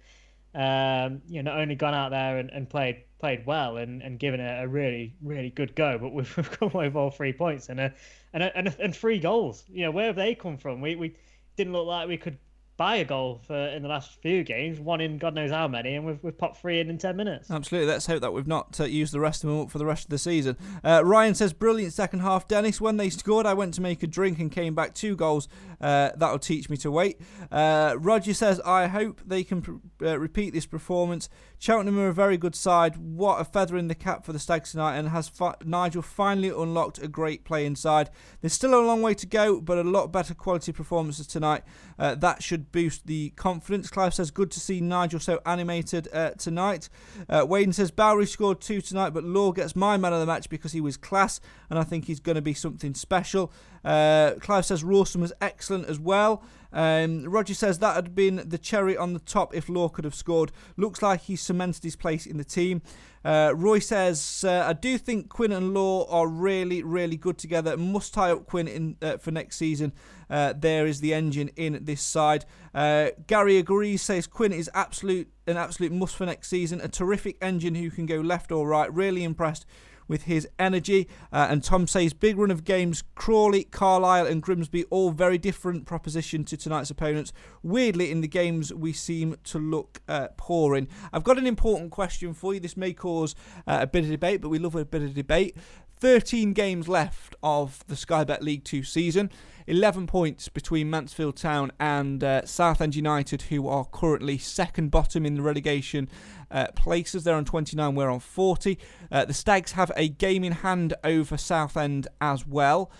[0.55, 4.19] um, you know not only gone out there and, and played played well and, and
[4.19, 7.33] given a, a really really good go, but we've, we've come away with all three
[7.33, 7.93] points and a
[8.33, 9.65] and a, and, a, and three goals.
[9.69, 10.81] You know where have they come from?
[10.81, 11.17] We we
[11.57, 12.39] didn't look like we could
[12.77, 15.95] buy a goal for in the last few games, one in God knows how many,
[15.95, 17.51] and we've, we've popped three in in 10 minutes.
[17.51, 17.89] Absolutely.
[17.89, 20.05] Let's hope that we've not uh, used the rest of them up for the rest
[20.05, 20.57] of the season.
[20.83, 22.49] Uh, Ryan says, brilliant second half.
[22.49, 25.49] Dennis, when they scored, I went to make a drink and came back two goals.
[25.83, 27.21] Uh, that'll teach me to wait.
[27.51, 31.29] Uh, Roger says, I hope they can uh, repeat this performance.
[31.59, 32.97] Cheltenham are a very good side.
[32.97, 36.49] What a feather in the cap for the Stags tonight, and has fi- Nigel finally
[36.49, 38.11] unlocked a great play inside.
[38.41, 41.63] There's still a long way to go, but a lot better quality performances tonight.
[41.99, 43.91] Uh, that should boost the confidence.
[43.91, 46.89] Clive says, good to see Nigel so animated uh, tonight.
[47.29, 50.49] Uh, Wayne says, Bowery scored two tonight, but Law gets my man of the match
[50.49, 51.41] because he was class,
[51.71, 53.53] and I think he's going to be something special.
[53.85, 56.43] Uh, Clive says, Rawson was excellent as well.
[56.73, 60.15] Um, Roger says that had been the cherry on the top if Law could have
[60.15, 60.53] scored.
[60.77, 62.83] Looks like he cemented his place in the team.
[63.25, 67.77] Uh, Roy says, uh, I do think Quinn and Law are really, really good together.
[67.77, 69.93] Must tie up Quinn in uh, for next season.
[70.29, 72.47] Uh, there is the engine in this side.
[72.75, 76.81] Uh, Gary agrees, says Quinn is absolute an absolute must for next season.
[76.81, 78.93] A terrific engine who can go left or right.
[78.93, 79.67] Really impressed
[80.09, 81.09] with his energy.
[81.33, 83.03] Uh, and Tom says big run of games.
[83.15, 87.33] Crawley, Carlisle, and Grimsby all very different proposition to tonight's opponents.
[87.63, 90.89] Weirdly, in the games we seem to look uh, poor in.
[91.13, 92.61] I've got an important question for you.
[92.61, 93.35] This may cause
[93.67, 95.57] uh, a bit of debate, but we love a bit of debate.
[96.03, 99.31] 13 games left of the Sky Bet League 2 season.
[99.69, 105.37] 11 points between Mansfield Town and uh, Southend United, who are currently second bottom in
[105.37, 106.09] the relegation
[106.51, 107.23] uh, places.
[107.23, 108.81] They're on 29, we're on 40.
[109.13, 112.91] Uh, the Stags have a game in hand over Southend as well.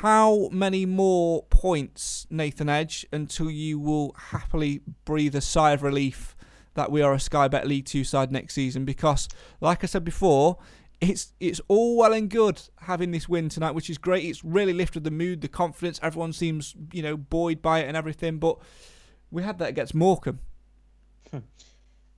[0.00, 6.36] How many more points, Nathan Edge, until you will happily breathe a sigh of relief
[6.74, 8.84] that we are a Sky Bet League 2 side next season?
[8.84, 9.30] Because,
[9.62, 10.58] like I said before,
[11.10, 14.24] it's it's all well and good having this win tonight, which is great.
[14.24, 15.98] It's really lifted the mood, the confidence.
[16.02, 18.38] Everyone seems you know buoyed by it and everything.
[18.38, 18.58] But
[19.30, 20.40] we had that against Morecambe.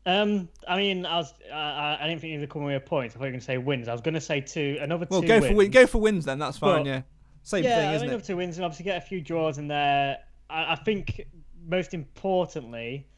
[0.04, 3.16] Um, I mean, I was I, I didn't think you were coming with points.
[3.16, 3.88] I thought you were going to say wins.
[3.88, 5.26] I was going to say two, another Well, two.
[5.26, 5.46] go wins.
[5.48, 6.38] for win, go for wins then.
[6.38, 6.84] That's fine.
[6.84, 7.02] But- yeah,
[7.42, 8.24] same yeah, thing, I isn't it?
[8.24, 10.18] two wins and obviously get a few draws in there.
[10.48, 11.26] I, I think
[11.68, 13.08] most importantly,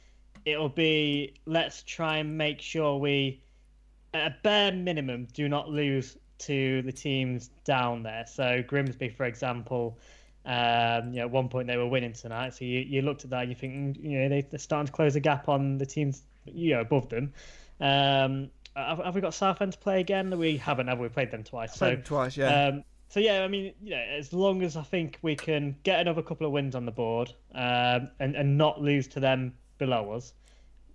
[0.47, 3.43] it'll be let's try and make sure we,
[4.15, 8.25] at a bare minimum, do not lose to the teams down there.
[8.27, 9.99] So Grimsby, for example,
[10.47, 12.55] um, you know, at one point they were winning tonight.
[12.55, 14.87] So you, you looked at that and you think, mm, you know, they, they're starting
[14.87, 17.33] to close the gap on the teams, you know, above them.
[17.81, 20.37] Um, have, have we got Southend to play again?
[20.39, 21.09] We haven't, have we?
[21.09, 21.75] Played them twice.
[21.75, 22.69] So Played twice, yeah.
[22.69, 26.01] um, so yeah, I mean, you know, as long as I think we can get
[26.01, 30.13] another couple of wins on the board um, and and not lose to them below
[30.13, 30.35] us,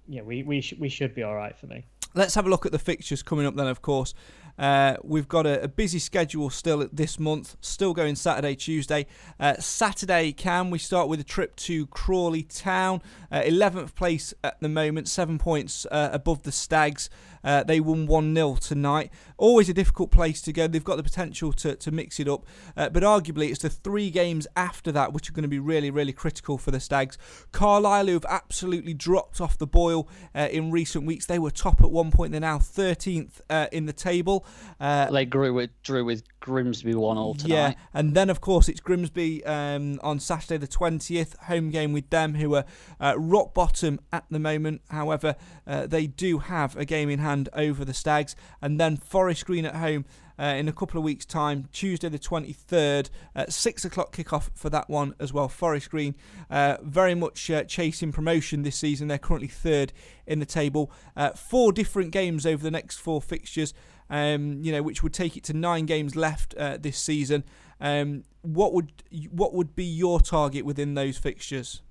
[0.08, 1.86] yeah, we we sh- we should be all right for me.
[2.15, 4.13] Let's have a look at the fixtures coming up then, of course.
[4.58, 9.08] Uh, we've got a, a busy schedule still this month, still going Saturday, Tuesday.
[9.39, 13.02] Uh, Saturday, can we start with a trip to Crawley Town?
[13.32, 17.10] Uh, 11th place at the moment, seven points uh, above the Stags.
[17.43, 19.12] Uh, they won 1 0 tonight.
[19.38, 20.67] Always a difficult place to go.
[20.67, 22.45] They've got the potential to, to mix it up,
[22.77, 25.91] uh, but arguably it's the three games after that which are going to be really,
[25.91, 27.17] really critical for the Stags.
[27.51, 31.82] Carlisle, who have absolutely dropped off the boil uh, in recent weeks, they were top
[31.82, 32.32] at one point.
[32.32, 34.45] They're now 13th uh, in the table.
[34.79, 37.53] Uh, They grew with drew with Grimsby one all tonight.
[37.56, 42.10] yeah, and then of course it's Grimsby um, on Saturday the twentieth, home game with
[42.10, 42.65] them, who are
[42.99, 44.82] uh, rock bottom at the moment.
[44.89, 49.46] However, uh, they do have a game in hand over the Stags, and then Forest
[49.46, 50.06] Green at home.
[50.39, 54.67] Uh, in a couple of weeks' time, Tuesday the 23rd, at 6 o'clock kickoff for
[54.67, 55.48] that one as well.
[55.48, 56.15] Forest Green
[56.50, 59.08] uh, very much uh, chasing promotion this season.
[59.08, 59.93] They're currently third
[60.26, 60.91] in the table.
[61.15, 63.76] Uh, four different games over the next four fixtures
[64.10, 67.43] um, you know, which would take it to nine games left uh, this season.
[67.82, 68.91] Um, what would
[69.32, 71.82] what would be your target within those fixtures?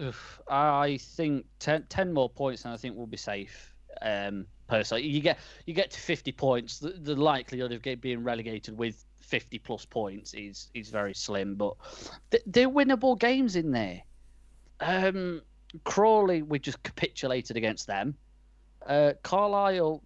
[0.00, 3.74] Oof, I think 10, 10 more points, and I think we'll be safe.
[4.02, 6.78] Um, personally, you get you get to fifty points.
[6.78, 11.54] The, the likelihood of get, being relegated with fifty plus points is is very slim,
[11.54, 11.74] but
[12.30, 14.02] th- they're winnable games in there.
[14.80, 15.42] Um,
[15.84, 18.14] Crawley, we just capitulated against them.
[18.86, 20.02] Uh, Carlisle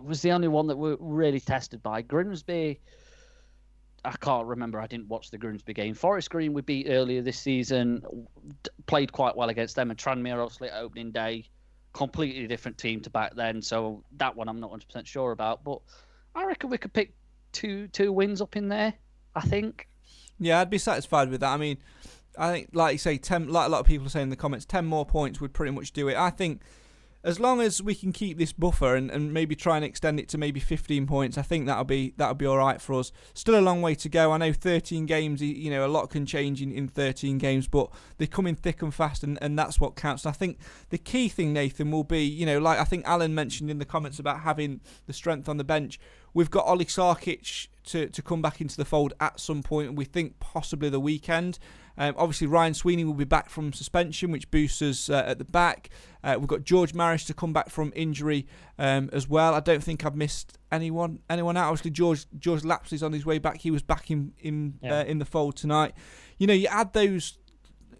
[0.00, 2.02] was the only one that we're really tested by.
[2.02, 2.80] Grimsby,
[4.04, 4.80] I can't remember.
[4.80, 5.94] I didn't watch the Grimsby game.
[5.94, 8.02] Forest Green we beat earlier this season,
[8.86, 11.44] played quite well against them, and Tranmere obviously opening day,
[11.92, 13.62] completely different team to back then.
[13.62, 15.80] So that one I'm not 100 percent sure about, but
[16.34, 17.14] I reckon we could pick
[17.52, 18.94] two two wins up in there.
[19.34, 19.88] I think.
[20.38, 21.52] Yeah, I'd be satisfied with that.
[21.52, 21.78] I mean,
[22.36, 23.48] I think, like you say, ten.
[23.48, 25.72] Like a lot of people are saying in the comments, ten more points would pretty
[25.72, 26.16] much do it.
[26.16, 26.62] I think
[27.24, 30.28] as long as we can keep this buffer and, and maybe try and extend it
[30.30, 33.12] to maybe 15 points, I think that'll be that'll be all right for us.
[33.34, 34.32] Still a long way to go.
[34.32, 37.90] I know 13 games, you know, a lot can change in, in 13 games, but
[38.18, 40.24] they come in thick and fast, and, and that's what counts.
[40.24, 40.58] And I think
[40.90, 43.84] the key thing, Nathan, will be, you know, like I think Alan mentioned in the
[43.84, 46.00] comments about having the strength on the bench.
[46.34, 49.98] We've got Oli Sarkic to, to come back into the fold at some point, and
[49.98, 51.58] we think possibly the weekend.
[51.98, 55.44] Um, obviously, Ryan Sweeney will be back from suspension, which boosts us uh, at the
[55.44, 55.90] back.
[56.24, 58.46] Uh, we've got George Maris to come back from injury
[58.78, 59.54] um, as well.
[59.54, 61.68] I don't think I've missed anyone anyone out.
[61.68, 63.60] Obviously, George George Lapslie's on his way back.
[63.60, 65.00] He was back in in yeah.
[65.00, 65.94] uh, in the fold tonight.
[66.38, 67.38] You know, you add those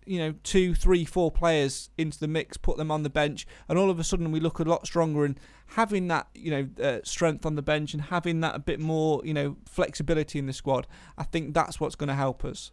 [0.06, 3.78] you know two, three, four players into the mix, put them on the bench, and
[3.78, 5.24] all of a sudden we look a lot stronger.
[5.24, 8.80] And having that you know uh, strength on the bench and having that a bit
[8.80, 12.72] more you know flexibility in the squad, I think that's what's going to help us.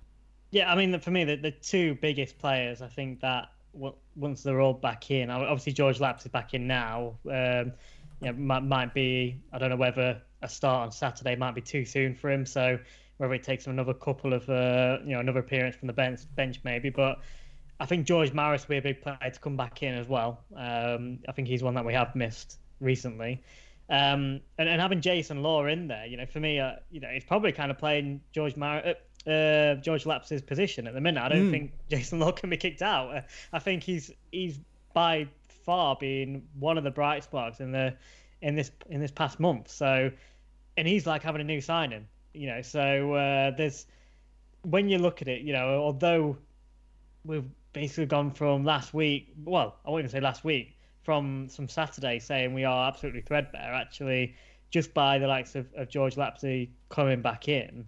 [0.52, 3.50] Yeah, I mean, for me, the, the two biggest players, I think that
[4.16, 7.16] once they're all back in, obviously George Laps is back in now.
[7.30, 7.74] Um,
[8.36, 12.16] might, might be, I don't know whether a start on Saturday might be too soon
[12.16, 12.46] for him.
[12.46, 12.80] So
[13.18, 16.22] whether it takes him another couple of, uh, you know, another appearance from the bench,
[16.36, 16.90] bench maybe.
[16.90, 17.20] But
[17.80, 20.42] I think George Maris will be a big player to come back in as well.
[20.56, 23.42] Um, I think he's one that we have missed recently.
[23.90, 27.10] Um, and, and having Jason Law in there, you know, for me, uh, you know,
[27.10, 28.86] he's probably kind of playing George Maris.
[28.86, 28.94] Uh,
[29.28, 31.22] uh, George Laps's position at the minute.
[31.22, 31.52] I don't mm.
[31.52, 33.16] think Jason Law can be kicked out.
[33.16, 33.22] Uh,
[33.54, 34.60] I think he's he's
[34.94, 35.28] by
[35.66, 37.96] far been one of the bright sparks in the
[38.42, 39.70] in this in this past month.
[39.70, 40.12] So,
[40.78, 42.62] and he's like having a new signing, you know.
[42.62, 43.86] So uh, there's
[44.64, 46.38] when you look at it, you know, although
[47.26, 51.68] we've basically gone from last week, well, I won't even say last week, from some
[51.68, 53.74] Saturday saying we are absolutely threadbare.
[53.74, 54.36] Actually,
[54.70, 57.86] just by the likes of, of George Lapslie coming back in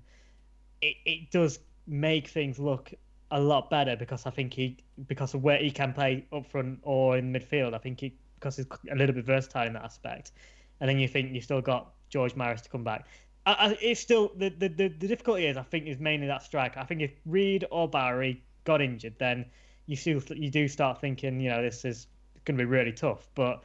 [0.82, 2.94] it, it does make things look
[3.32, 6.80] a lot better because I think he because of where he can play up front
[6.84, 7.74] or in midfield.
[7.74, 10.32] I think he because he's a little bit versatile in that aspect.
[10.80, 13.06] And then you think you still got George Maris to come back.
[13.46, 16.44] I, I, it's still the, the, the the difficulty is I think is mainly that
[16.44, 16.78] strike.
[16.78, 19.46] I think if Reid or Bowery got injured, then
[19.86, 22.08] you still you do start thinking you know this is
[22.46, 23.28] going to be really tough.
[23.36, 23.64] But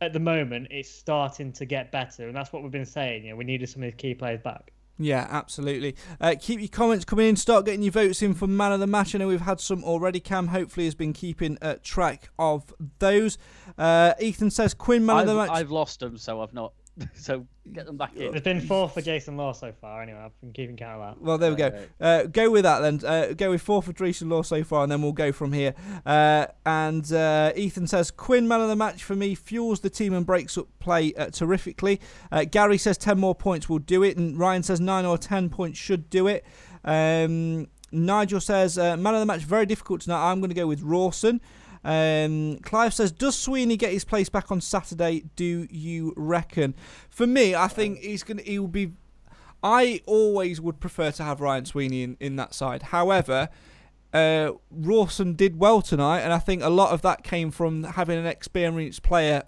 [0.00, 3.24] at the moment, it's starting to get better, and that's what we've been saying.
[3.24, 4.72] You know, we needed some of the key players back.
[4.98, 5.94] Yeah, absolutely.
[6.20, 7.36] Uh, keep your comments coming in.
[7.36, 9.14] Start getting your votes in for man of the match.
[9.14, 10.20] I know we've had some already.
[10.20, 13.36] Cam hopefully has been keeping uh, track of those.
[13.76, 15.50] Uh, Ethan says Quinn man I've, of the match.
[15.50, 16.72] I've lost them, so I've not.
[17.14, 18.30] so get them back in.
[18.30, 20.02] There's been four for Jason Law so far.
[20.02, 21.22] Anyway, I've been keeping count of that.
[21.22, 21.78] Well, there we go.
[22.00, 23.00] Uh, go with that then.
[23.04, 25.74] Uh, go with four for Jason Law so far, and then we'll go from here.
[26.04, 30.14] Uh, and uh, Ethan says Quinn man of the match for me fuels the team
[30.14, 32.00] and breaks up play uh, terrifically.
[32.32, 35.48] Uh, Gary says ten more points will do it, and Ryan says nine or ten
[35.50, 36.44] points should do it.
[36.84, 40.30] Um, Nigel says man of the match very difficult tonight.
[40.30, 41.40] I'm going to go with Rawson.
[41.86, 45.22] Um, Clive says, "Does Sweeney get his place back on Saturday?
[45.36, 46.74] Do you reckon?"
[47.08, 48.42] For me, I think he's gonna.
[48.42, 48.92] He will be.
[49.62, 52.82] I always would prefer to have Ryan Sweeney in, in that side.
[52.82, 53.48] However,
[54.12, 58.18] uh, Rawson did well tonight, and I think a lot of that came from having
[58.18, 59.44] an experienced player,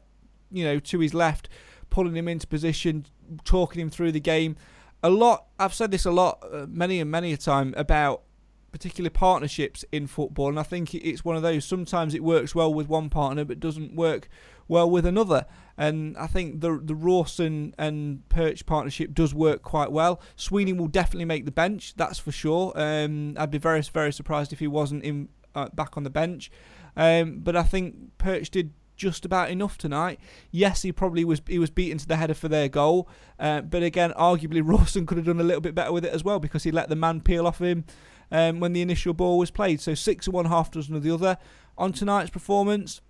[0.53, 1.49] you know, to his left,
[1.91, 3.07] pulling him into position,
[3.43, 4.55] talking him through the game.
[5.03, 5.47] A lot.
[5.59, 8.23] I've said this a lot, uh, many and many a time about
[8.71, 11.65] particular partnerships in football, and I think it's one of those.
[11.65, 14.29] Sometimes it works well with one partner, but doesn't work
[14.67, 15.47] well with another.
[15.77, 20.21] And I think the the Rawson and Perch partnership does work quite well.
[20.37, 22.73] Sweeney will definitely make the bench, that's for sure.
[22.77, 26.51] Um, I'd be very very surprised if he wasn't in uh, back on the bench.
[26.97, 30.19] Um, but I think Perch did just about enough tonight.
[30.51, 33.83] Yes, he probably was he was beaten to the header for their goal, uh, but
[33.83, 36.65] again, arguably Rawson could have done a little bit better with it as well because
[36.65, 37.85] he let the man peel off him
[38.31, 39.81] um, when the initial ball was played.
[39.81, 41.39] So six of one, half dozen of the other.
[41.77, 43.01] On tonight's performance,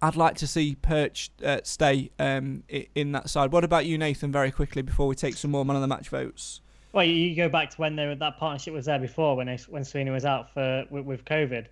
[0.00, 2.62] I'd like to see Perch uh, stay um,
[2.94, 3.52] in that side.
[3.52, 4.30] What about you, Nathan?
[4.32, 6.60] Very quickly before we take some more man of the match votes.
[6.92, 9.84] Well, you go back to when they, that partnership was there before, when they, when
[9.84, 11.66] Sweeney was out for with, with COVID.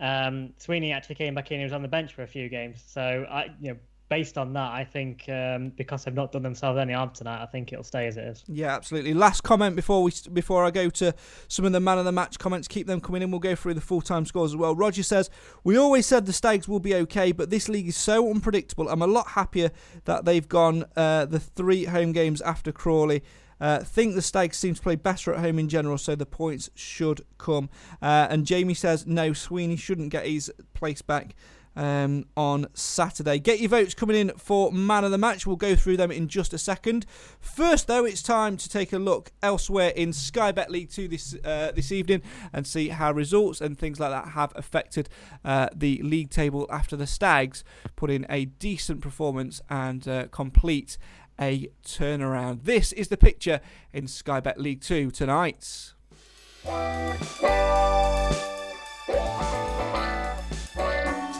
[0.00, 1.58] Um, Sweeney actually came back in.
[1.58, 2.82] He was on the bench for a few games.
[2.86, 3.78] So I, you know,
[4.08, 7.46] based on that, I think um, because they've not done themselves any harm tonight, I
[7.46, 8.44] think it'll stay as it is.
[8.46, 9.14] Yeah, absolutely.
[9.14, 11.14] Last comment before we before I go to
[11.48, 12.68] some of the man of the match comments.
[12.68, 13.30] Keep them coming in.
[13.30, 14.74] We'll go through the full time scores as well.
[14.74, 15.30] Roger says
[15.64, 18.88] we always said the Stags will be okay, but this league is so unpredictable.
[18.88, 19.70] I'm a lot happier
[20.04, 23.22] that they've gone uh, the three home games after Crawley.
[23.58, 26.68] Uh, think the Stags seem to play better at home in general, so the points
[26.74, 27.70] should come.
[28.02, 31.34] Uh, and Jamie says no, Sweeney shouldn't get his place back
[31.76, 33.38] um, on Saturday.
[33.38, 35.46] Get your votes coming in for man of the match.
[35.46, 37.06] We'll go through them in just a second.
[37.40, 41.36] First, though, it's time to take a look elsewhere in Sky Bet League Two this
[41.44, 42.22] uh, this evening
[42.52, 45.08] and see how results and things like that have affected
[45.44, 47.62] uh, the league table after the Stags
[47.94, 50.98] put in a decent performance and uh, complete
[51.38, 52.64] a turnaround.
[52.64, 53.60] This is the picture
[53.92, 55.92] in Sky Bet League Two tonight.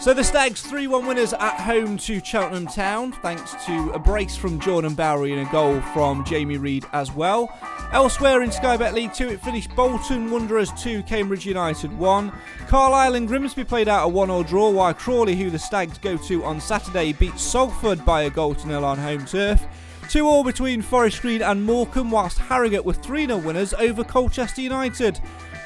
[0.06, 4.36] So the Stags 3 1 winners at home to Cheltenham Town, thanks to a brace
[4.36, 7.52] from Jordan Bowery and a goal from Jamie Reid as well.
[7.90, 12.32] Elsewhere in Sky Bet League 2, it finished Bolton Wanderers 2, Cambridge United 1.
[12.68, 16.16] Carlisle and Grimsby played out a 1 0 draw, while Crawley, who the Stags go
[16.16, 19.66] to on Saturday, beat Salford by a goal to nil on home turf.
[20.08, 24.62] 2 all between Forest Green and Morecambe, whilst Harrogate were 3 0 winners over Colchester
[24.62, 25.20] United.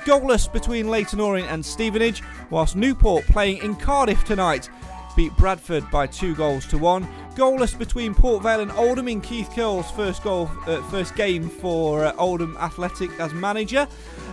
[0.05, 4.68] Goalless between Leyton Orient and Stevenage, whilst Newport playing in Cardiff tonight
[5.16, 7.07] beat Bradford by two goals to one.
[7.34, 12.05] Goalless between Port Vale and Oldham in Keith Curle's first goal, uh, first game for
[12.05, 13.86] uh, Oldham Athletic as manager.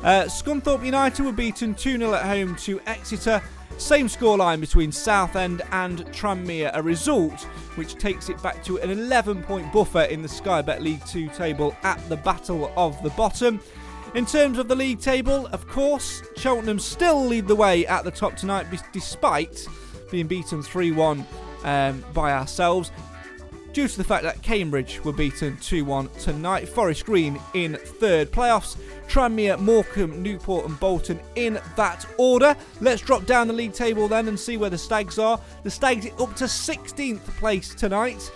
[0.03, 3.41] Uh, Scunthorpe United were beaten 2 0 at home to Exeter.
[3.78, 7.43] Same scoreline between Southend and Tranmere, a result
[7.76, 11.30] which takes it back to an 11 point buffer in the Sky Bet League 2
[11.30, 13.59] table at the battle of the bottom.
[14.14, 18.12] In terms of the league table, of course, Cheltenham still lead the way at the
[18.12, 19.68] top tonight despite
[20.10, 21.26] being beaten 3 1
[21.64, 22.91] um, by ourselves.
[23.74, 28.32] Due to the fact that Cambridge were beaten 2 1 tonight, Forest Green in third.
[28.32, 28.78] Playoffs,
[29.08, 32.55] Tranmere, Morecambe, Newport, and Bolton in that order.
[32.80, 35.39] Let's drop down the league table then and see where the Stags are.
[35.64, 38.32] The Stags up to 16th place tonight,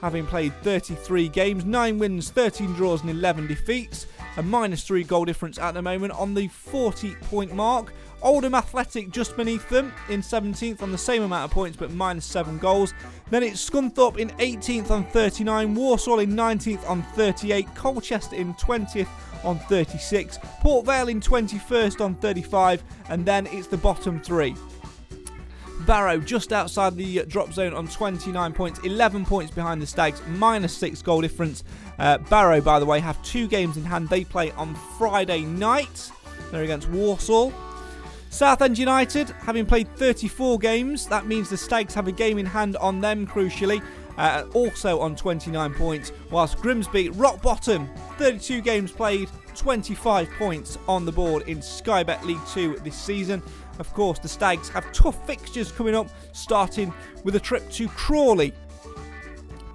[0.00, 4.06] having played 33 games, 9 wins, 13 draws, and 11 defeats
[4.36, 7.92] a minus three goal difference at the moment on the 40 point mark.
[8.22, 12.26] Oldham Athletic just beneath them in 17th on the same amount of points but minus
[12.26, 12.92] 7 goals.
[13.30, 19.08] Then it's Scunthorpe in 18th on 39, Walsall in 19th on 38, Colchester in 20th
[19.42, 24.54] on 36, Port Vale in 21st on 35, and then it's the bottom three.
[25.86, 30.76] Barrow just outside the drop zone on 29 points, 11 points behind the Stags, minus
[30.76, 31.64] 6 goal difference.
[31.98, 34.08] Uh, Barrow, by the way, have two games in hand.
[34.08, 36.10] They play on Friday night.
[36.50, 37.52] They're against Walsall.
[38.30, 42.76] Southend United, having played 34 games, that means the Stags have a game in hand
[42.76, 43.82] on them, crucially,
[44.18, 51.04] uh, also on 29 points, whilst Grimsby, rock bottom, 32 games played, 25 points on
[51.04, 53.42] the board in Sky Bet League 2 this season.
[53.80, 56.92] Of course, the Stags have tough fixtures coming up, starting
[57.24, 58.52] with a trip to Crawley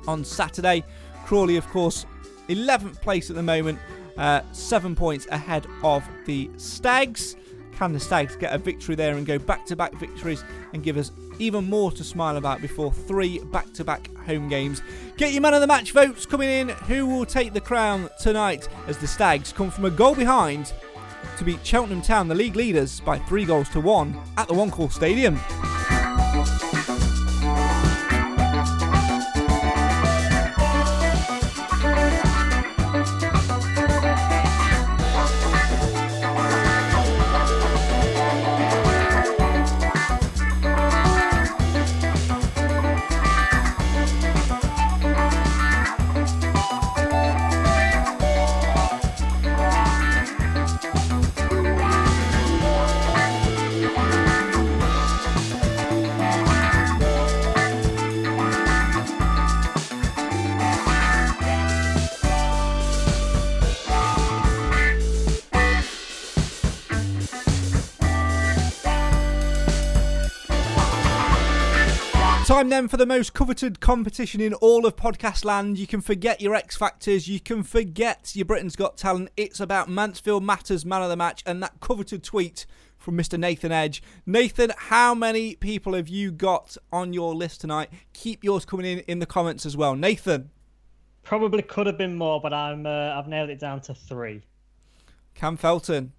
[0.07, 0.83] on Saturday.
[1.25, 2.05] Crawley, of course,
[2.47, 3.79] 11th place at the moment,
[4.17, 7.35] uh, seven points ahead of the Stags.
[7.73, 10.43] Can the Stags get a victory there and go back to back victories
[10.73, 14.83] and give us even more to smile about before three back to back home games?
[15.17, 16.69] Get your man of the match votes coming in.
[16.69, 20.73] Who will take the crown tonight as the Stags come from a goal behind
[21.37, 24.71] to beat Cheltenham Town, the league leaders, by three goals to one at the One
[24.71, 25.39] Call Stadium?
[72.55, 75.77] Time then for the most coveted competition in all of podcast land.
[75.77, 79.29] You can forget your X Factors, you can forget your Britain's Got Talent.
[79.35, 82.65] It's about Mansfield Matters Man of the Match and that coveted tweet
[82.97, 83.37] from Mr.
[83.37, 84.01] Nathan Edge.
[84.25, 87.89] Nathan, how many people have you got on your list tonight?
[88.13, 89.93] Keep yours coming in in the comments as well.
[89.93, 90.49] Nathan.
[91.23, 94.43] Probably could have been more, but I'm uh, I've nailed it down to three.
[95.33, 96.13] Cam Felton.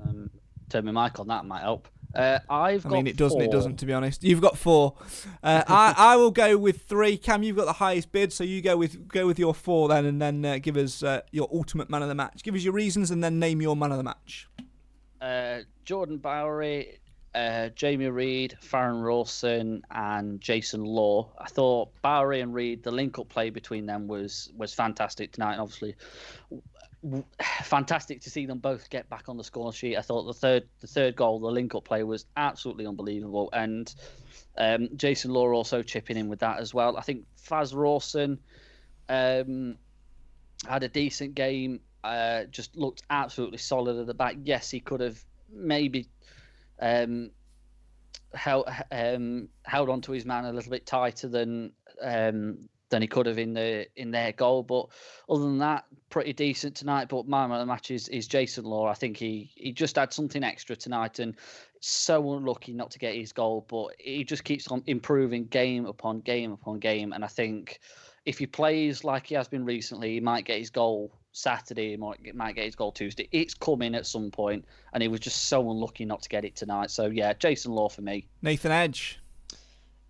[0.00, 0.30] Um,
[0.68, 1.26] turn my mic on.
[1.26, 1.88] That might help.
[2.14, 3.38] Uh, I've I got mean, it doesn't.
[3.38, 3.44] four.
[3.44, 3.76] It doesn't.
[3.76, 4.94] To be honest, you've got four.
[5.42, 7.16] Uh, I, I will go with three.
[7.16, 10.04] Cam, you've got the highest bid, so you go with go with your four then,
[10.06, 12.42] and then uh, give us uh, your ultimate man of the match.
[12.42, 14.48] Give us your reasons, and then name your man of the match.
[15.20, 16.98] Uh, Jordan Bowery,
[17.34, 21.30] uh, Jamie Reid, Farrend Rawson, and Jason Law.
[21.38, 25.52] I thought Bowery and Reid, the link-up play between them was was fantastic tonight.
[25.52, 25.94] And obviously,
[27.62, 29.96] fantastic to see them both get back on the score sheet.
[29.96, 33.92] I thought the third the third goal, the link-up play, was absolutely unbelievable, and
[34.58, 36.96] um, Jason Law also chipping in with that as well.
[36.96, 38.38] I think Faz Rawson
[39.08, 39.76] um,
[40.66, 41.80] had a decent game.
[42.02, 44.36] Uh, just looked absolutely solid at the back.
[44.42, 45.22] Yes, he could have
[45.52, 46.08] maybe
[46.80, 47.30] um,
[48.34, 51.72] held um, held onto his man a little bit tighter than
[52.02, 54.62] um, than he could have in the in their goal.
[54.62, 54.88] But
[55.28, 57.08] other than that, pretty decent tonight.
[57.08, 58.86] But my man of the match is, is Jason Law.
[58.86, 61.36] I think he he just had something extra tonight, and
[61.80, 63.64] so unlucky not to get his goal.
[63.68, 67.80] But he just keeps on improving game upon game upon game, and I think
[68.26, 71.96] if he plays like he has been recently, he might get his goal Saturday, he
[71.96, 73.28] might, might get his goal Tuesday.
[73.32, 76.56] It's coming at some point, and he was just so unlucky not to get it
[76.56, 76.90] tonight.
[76.90, 78.26] So yeah, Jason Law for me.
[78.42, 79.20] Nathan Edge.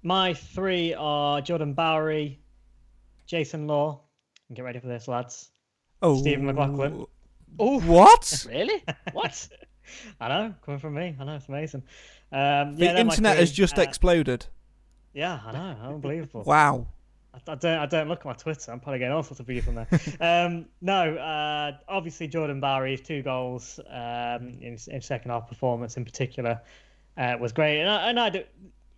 [0.02, 2.40] My three are Jordan Bowery,
[3.30, 4.00] Jason Law.
[4.48, 5.52] And get ready for this, lads.
[6.02, 7.06] Oh, Stephen McLaughlin.
[7.58, 8.46] Oh, what?
[8.50, 8.82] Really?
[9.12, 9.48] What?
[10.20, 11.16] I know, coming from me.
[11.18, 11.82] I know, it's amazing.
[12.32, 14.46] Um, the yeah, they're internet has just Uh, exploded.
[15.12, 16.42] Yeah, I know, unbelievable.
[16.46, 16.88] Wow.
[17.32, 17.78] I, I don't.
[17.78, 18.72] I don't look at my Twitter.
[18.72, 19.86] I'm probably getting all sorts of views from there.
[20.20, 26.04] um, no, uh, obviously Jordan his two goals um, in, in second half performance in
[26.04, 26.60] particular
[27.16, 28.42] uh, was great, and I, and I do,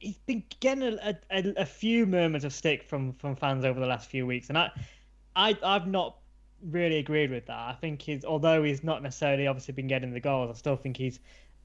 [0.03, 3.87] he's been getting a, a, a few moments of stick from from fans over the
[3.87, 4.71] last few weeks, and I,
[5.37, 6.17] I I've not
[6.71, 7.59] really agreed with that.
[7.59, 10.97] I think he's although he's not necessarily obviously been getting the goals, I still think
[10.97, 11.21] he's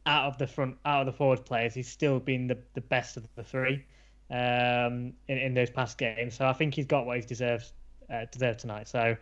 [0.06, 3.18] out of the front, out of the forward players, he's still been the, the best
[3.18, 3.84] of the three
[4.32, 6.36] um, in, in those past games.
[6.36, 7.74] So I think he's got what he deserves
[8.12, 8.88] uh, deserved tonight.
[8.88, 9.18] So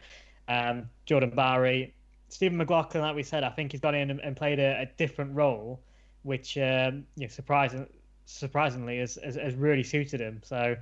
[0.48, 1.94] um, Jordan Bowery,
[2.30, 4.86] Stephen McLaughlin, like we said, I think he's gone in and, and played a, a
[4.98, 5.82] different role,
[6.22, 7.88] which um, you know, surprising,
[8.26, 10.42] surprisingly has, has, has really suited him.
[10.44, 10.76] So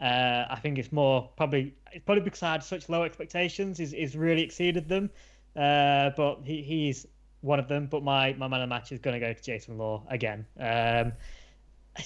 [0.00, 3.78] uh, I think it's more probably it's probably because I had such low expectations.
[3.78, 5.10] He's, he's really exceeded them,
[5.56, 7.06] uh, but he, he's
[7.42, 7.86] one of them.
[7.86, 10.46] But my, my man of the match is going to go to Jason Law again.
[10.58, 11.12] Um,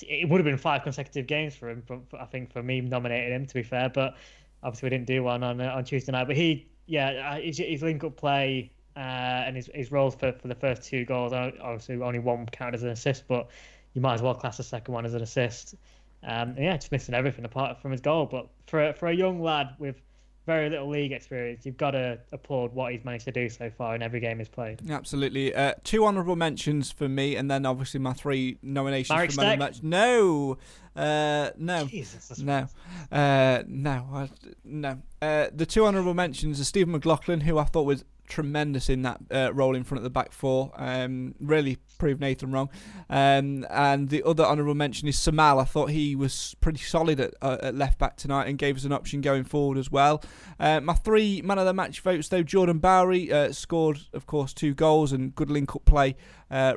[0.02, 1.82] it would have been five consecutive games for him.
[1.86, 4.16] For- I think for me nominating him to be fair, but
[4.62, 6.26] obviously we didn't do one on uh, on Tuesday night.
[6.26, 10.48] But he, yeah, his, his link up play uh, and his his roles for, for
[10.48, 11.32] the first two goals.
[11.32, 13.48] Obviously only one counted as an assist, but
[13.94, 15.74] you might as well class the second one as an assist.
[16.22, 18.26] Um, and yeah, just missing everything apart from his goal.
[18.26, 20.00] But for for a young lad with
[20.48, 23.94] very little league experience, you've got to applaud what he's managed to do so far
[23.94, 24.80] in every game he's played.
[24.90, 25.54] Absolutely.
[25.54, 29.58] Uh, two honourable mentions for me, and then obviously my three nominations Marek for man
[29.58, 29.82] match.
[29.82, 30.56] No,
[30.96, 32.66] uh, no, Jesus, no,
[33.12, 34.30] uh, no, I,
[34.64, 35.02] no.
[35.20, 39.20] Uh, the two honourable mentions are Stephen McLaughlin, who I thought was tremendous in that
[39.30, 40.70] uh, role in front of the back four.
[40.76, 42.70] Um, really proved Nathan wrong.
[43.10, 45.60] Um, and the other honourable mention is Samal.
[45.60, 48.84] I thought he was pretty solid at, uh, at left back tonight and gave us
[48.84, 50.22] an option going forward as well.
[50.60, 54.52] Uh, my three man of the match votes, though, Jordan Bowery uh, scored, of course,
[54.52, 56.16] two goals and good link up play.
[56.50, 56.74] Uh,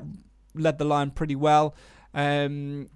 [0.56, 1.76] led the line pretty well.
[2.14, 2.88] Um,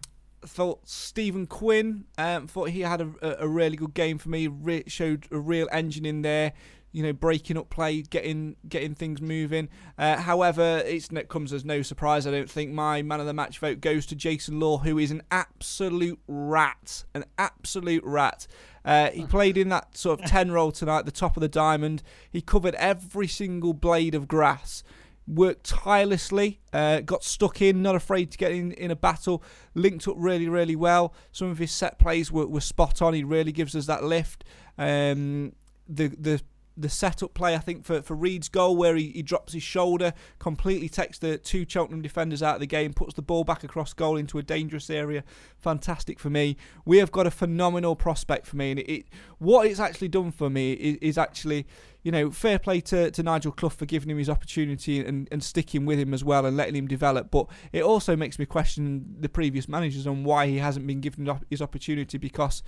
[0.45, 4.47] thought Stephen Quinn um, thought he had a, a- really good game for me.
[4.47, 6.53] Re- showed a real engine in there.
[6.95, 9.67] You know, breaking up play, getting getting things moving.
[9.97, 12.25] Uh, however, it's, it comes as no surprise.
[12.25, 15.11] I don't think my man of the match vote goes to Jason Law, who is
[15.11, 18.47] an absolute rat, an absolute rat.
[18.85, 22.01] Uh, he played in that sort of ten role tonight, the top of the diamond.
[22.31, 24.83] He covered every single blade of grass
[25.27, 29.43] worked tirelessly, uh, got stuck in, not afraid to get in, in a battle,
[29.73, 31.13] linked up really, really well.
[31.31, 33.13] Some of his set plays were, were spot on.
[33.13, 34.43] He really gives us that lift.
[34.77, 35.53] Um,
[35.87, 36.41] the the
[36.77, 40.13] the setup play, I think, for, for Reid's goal, where he, he drops his shoulder,
[40.39, 43.93] completely takes the two Cheltenham defenders out of the game, puts the ball back across
[43.93, 45.23] goal into a dangerous area.
[45.57, 46.57] Fantastic for me.
[46.85, 49.05] We have got a phenomenal prospect for me, and it, it
[49.37, 51.65] what it's actually done for me is, is actually,
[52.03, 55.43] you know, fair play to, to Nigel Clough for giving him his opportunity and, and
[55.43, 57.31] sticking with him as well and letting him develop.
[57.31, 61.29] But it also makes me question the previous managers on why he hasn't been given
[61.49, 62.63] his opportunity because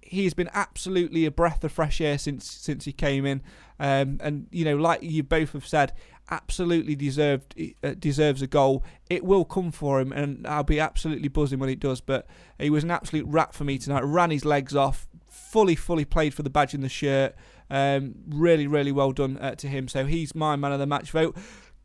[0.00, 3.42] he's been absolutely a breath of fresh air since since he came in,
[3.78, 5.92] um, and you know, like you both have said,
[6.30, 8.84] absolutely deserved uh, deserves a goal.
[9.08, 12.00] It will come for him, and I'll be absolutely buzzing when it does.
[12.00, 12.26] But
[12.58, 14.02] he was an absolute rat for me tonight.
[14.02, 17.34] Ran his legs off, fully fully played for the badge and the shirt.
[17.70, 19.88] Um, really really well done uh, to him.
[19.88, 21.36] So he's my man of the match vote.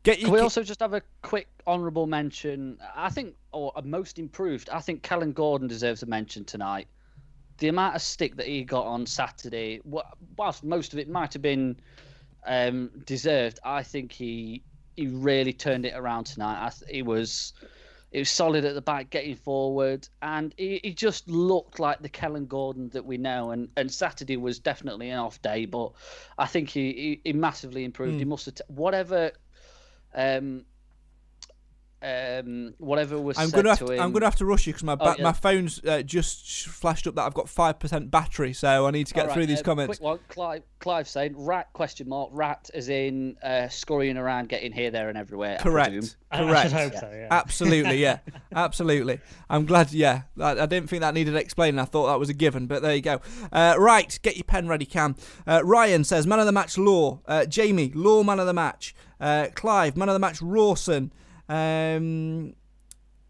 [0.02, 2.78] Get Can we also just have a quick honourable mention?
[2.94, 4.68] I think, or most improved.
[4.68, 6.88] I think Kellan Gordon deserves a mention tonight.
[7.58, 9.80] The amount of stick that he got on Saturday,
[10.36, 11.80] whilst most of it might have been
[12.46, 14.64] um, deserved, I think he
[14.96, 16.66] he really turned it around tonight.
[16.66, 17.52] I th- he was
[18.12, 22.08] He was solid at the back, getting forward, and he, he just looked like the
[22.08, 23.50] Kellan Gordon that we know.
[23.50, 25.92] And, and Saturday was definitely an off day, but
[26.38, 28.20] I think he, he, he massively improved.
[28.20, 29.32] He must have t- whatever
[30.14, 30.64] um,
[32.04, 34.00] um, whatever was I'm said gonna have to to, him.
[34.02, 35.22] I'm gonna have to rush you because my ba- Oh, yeah.
[35.24, 39.06] my phone's uh, just flashed up that I've got five percent battery, so I need
[39.06, 39.98] to get All right, through these uh, comments.
[39.98, 44.72] Quick one, Clive, Clive saying rat question mark rat as in uh, scurrying around, getting
[44.72, 45.56] here, there, and everywhere.
[45.60, 46.16] Correct.
[46.30, 46.62] I- I Correct.
[46.70, 47.10] should hope so.
[47.14, 47.28] Yeah.
[47.30, 48.18] Absolutely, yeah,
[48.54, 49.20] absolutely.
[49.48, 49.92] I'm glad.
[49.92, 51.78] Yeah, I, I didn't think that needed explaining.
[51.78, 53.20] I thought that was a given, but there you go.
[53.52, 55.14] Uh, right, get your pen ready, Cam.
[55.46, 57.20] Uh, Ryan says man of the match, Law.
[57.26, 58.94] Uh, Jamie, Law man of the match.
[59.20, 61.12] Uh, Clive, man of the match, Rawson.
[61.48, 62.54] Um,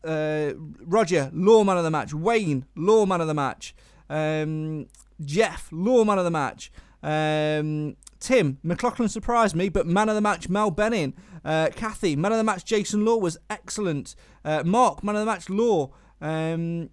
[0.04, 2.12] uh, Roger, Law man of the match.
[2.14, 3.74] Wayne, Law man of the match.
[4.08, 4.86] Um,
[5.24, 6.70] Jeff, Law man of the match.
[7.02, 11.14] Um, Tim, McLaughlin surprised me, but man of the match, Mal Benning.
[11.44, 14.14] Uh, Kathy, man of the match, Jason Law was excellent.
[14.44, 15.90] Uh, Mark, man of the match, Law.
[16.20, 16.88] Um,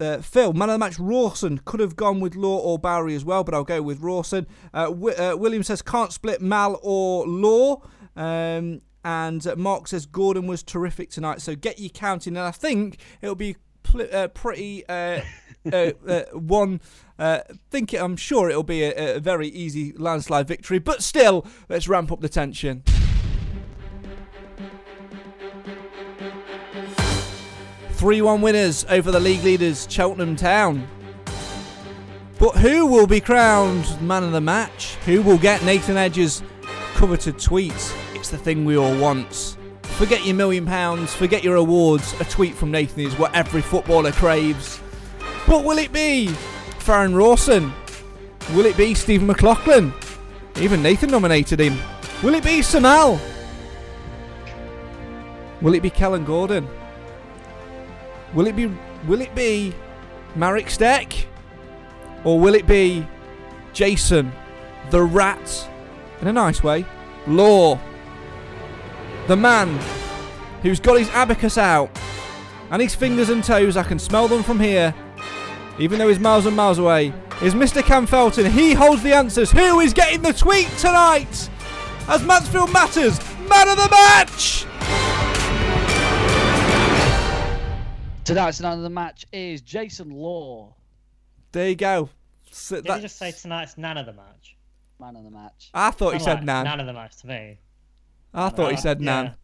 [0.00, 1.58] uh, Phil, man of the match, Rawson.
[1.64, 4.46] Could have gone with Law or Bowery as well, but I'll go with Rawson.
[4.72, 7.82] Uh, Wi- uh, William says can't split Mal or Law.
[8.16, 11.40] Um, and Mark says Gordon was terrific tonight.
[11.40, 15.20] So get you counting, and I think it'll be pl- uh, pretty uh,
[15.72, 16.80] uh, uh, one.
[17.18, 17.40] Uh,
[17.70, 22.12] think I'm sure it'll be a, a very easy landslide victory, but still, let's ramp
[22.12, 22.84] up the tension.
[27.92, 30.86] Three-one winners over the league leaders, Cheltenham Town.
[32.38, 34.94] But who will be crowned man of the match?
[35.06, 36.40] Who will get Nathan Edge's
[36.94, 37.92] coveted tweets?
[38.30, 39.56] The thing we all want.
[39.82, 42.14] Forget your million pounds, forget your awards.
[42.20, 44.80] A tweet from Nathan is what every footballer craves.
[45.46, 46.28] But will it be
[46.78, 47.72] Farrend Rawson?
[48.54, 49.94] Will it be Stephen McLaughlin?
[50.60, 51.78] Even Nathan nominated him.
[52.22, 53.18] Will it be Samal?
[55.62, 56.68] Will it be Kellan Gordon?
[58.34, 58.70] Will it be
[59.06, 59.72] will it be
[60.36, 61.14] Marek Steck?
[62.24, 63.06] Or will it be
[63.72, 64.32] Jason,
[64.90, 65.70] the rat,
[66.20, 66.84] in a nice way,
[67.28, 67.78] Law,
[69.28, 69.68] the man
[70.62, 71.90] who's got his abacus out
[72.70, 74.94] and his fingers and toes, I can smell them from here,
[75.78, 77.12] even though he's miles and miles away,
[77.42, 77.82] is Mr.
[77.82, 78.50] Cam Felton.
[78.50, 79.50] He holds the answers.
[79.52, 81.48] Who is getting the tweet tonight?
[82.08, 83.18] As Mansfield Matters,
[83.48, 84.64] man of the match!
[88.24, 90.74] Tonight's man of the match is Jason Law,
[91.52, 92.10] There you go.
[92.50, 94.56] So Did that- he just say tonight's nan of the match?
[95.00, 95.70] man of the match.
[95.72, 96.64] I thought he Kinda said like Nan.
[96.64, 97.58] Nan of the match to me.
[98.34, 99.22] I thought he Uh, said yeah.
[99.22, 99.34] Nan.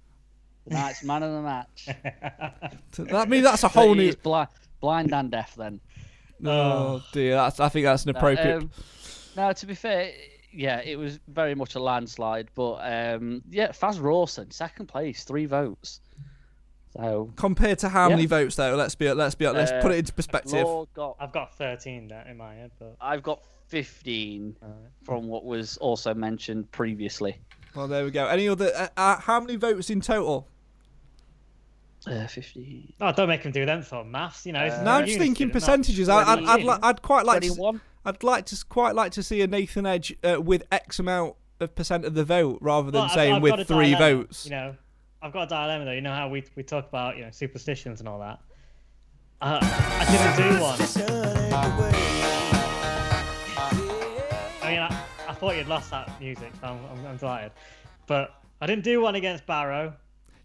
[0.69, 1.89] Tonight's man of the match.
[3.11, 4.03] That means that's a whole So new.
[4.03, 4.49] he's blind,
[4.81, 5.81] blind and deaf then.
[6.45, 8.63] Oh dear, that's, I think that's an appropriate.
[8.63, 8.71] Um,
[9.37, 10.13] no, to be fair,
[10.53, 12.49] yeah, it was very much a landslide.
[12.55, 16.01] But um, yeah, Faz Rawson, second place, three votes.
[16.97, 18.15] So Compared to how Yeah.
[18.17, 18.77] many votes though?
[18.77, 20.65] Let's be let's be let's Uh, put it into perspective.
[20.65, 24.57] Law got, I've got 13 there in my head, but I've got 15
[25.03, 27.37] from what was also mentioned previously.
[27.75, 28.27] Well, there we go.
[28.27, 28.71] Any other?
[28.75, 30.49] Uh, uh, how many votes in total?
[32.07, 32.93] Uh, 15.
[33.01, 34.45] oh, don't make him do them sort of maths.
[34.45, 36.09] You know, it's Uh, no, I'm just thinking percentages.
[36.09, 37.81] I, I'd, I'd, li- I'd quite like to.
[38.05, 41.75] I'd like to quite like to see a Nathan Edge uh, with X amount of
[41.75, 44.45] percent of the vote rather than Well, I've- saying I've with three dilemma, votes.
[44.45, 44.77] You know,
[45.23, 45.93] I've got a dilemma though.
[45.93, 48.39] You know how we we talk about you know superstitions and all that.
[49.41, 50.05] Uh, I
[50.37, 50.63] didn't do
[52.51, 52.54] one.
[55.45, 57.53] I mean, I, I thought you'd lost that music, so I'm, I'm, I'm delighted.
[58.07, 59.95] But I didn't do one against Barrow.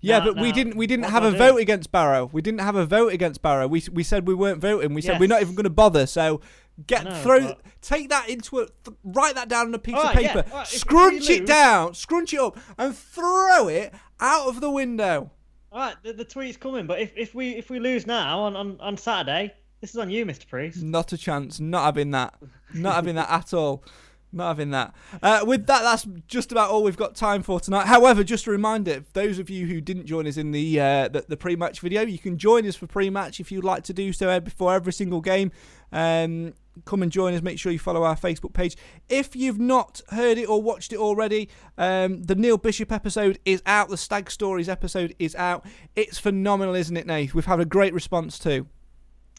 [0.02, 0.78] Yeah, No, but we didn't.
[0.78, 1.38] We didn't What have a do?
[1.38, 2.30] vote against Barrow.
[2.32, 3.68] We didn't have a vote against Barrow.
[3.68, 4.93] We we said we weren't voting.
[4.93, 6.06] We said we're not even going to bother.
[6.08, 6.39] So
[6.88, 9.97] get know, throw but- take that into a th- write that down on a piece
[9.97, 10.50] of right, yeah, paper.
[10.52, 14.72] all right, scrunch we it down, scrunch it up, and throw it out of the
[14.72, 15.32] window.
[15.72, 18.56] All right, the, the tweet's coming, but if, if we if we lose now on,
[18.56, 20.47] on, on Saturday, this is on you, Mr.
[20.47, 20.82] Priest.
[20.82, 21.60] Not a chance.
[21.60, 22.36] Not having that.
[22.74, 23.84] Not having that at all.
[24.32, 24.93] Not having that.
[25.23, 27.88] Uh, with that, that's just about all we've got time for tonight.
[27.88, 31.25] However, just a reminder: those of you who didn't join us in the uh, the,
[31.27, 34.30] the pre-match video, you can join us for pre-match if you'd like to do so
[34.30, 35.51] uh, before every single game.
[35.91, 36.53] Um,
[36.86, 37.41] come and join us.
[37.41, 38.77] Make sure you follow our Facebook page.
[39.09, 41.49] If you've not heard it or watched it already,
[41.80, 43.89] um, the Neil Bishop episode is out.
[43.89, 45.65] The Stag Stories episode is out.
[45.95, 47.34] It's phenomenal, isn't it, Nate?
[47.34, 48.67] We've had a great response too.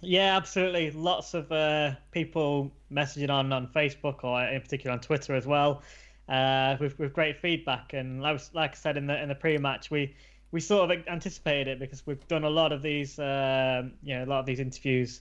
[0.00, 0.90] Yeah, absolutely.
[0.92, 5.82] Lots of uh, people messaging on, on Facebook or in particular on Twitter as well,
[6.28, 7.92] uh, with with great feedback.
[7.92, 10.14] And like, like I said in the in the pre-match, we
[10.52, 14.24] we sort of anticipated it because we've done a lot of these, um, you know,
[14.24, 15.20] a lot of these interviews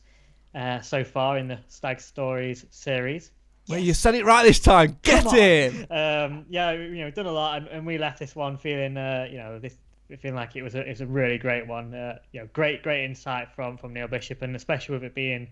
[0.55, 3.31] uh, so far in the Stag Stories series.
[3.67, 4.97] Well, you said it right this time.
[5.03, 5.85] Get in.
[5.91, 8.97] Um, yeah, you know, we've done a lot, and, and we left this one feeling,
[8.97, 9.77] uh, you know, this
[10.17, 11.93] feeling like it was a, it was a really great one.
[11.93, 15.47] Uh, you know, great great insight from from Neil Bishop, and especially with it being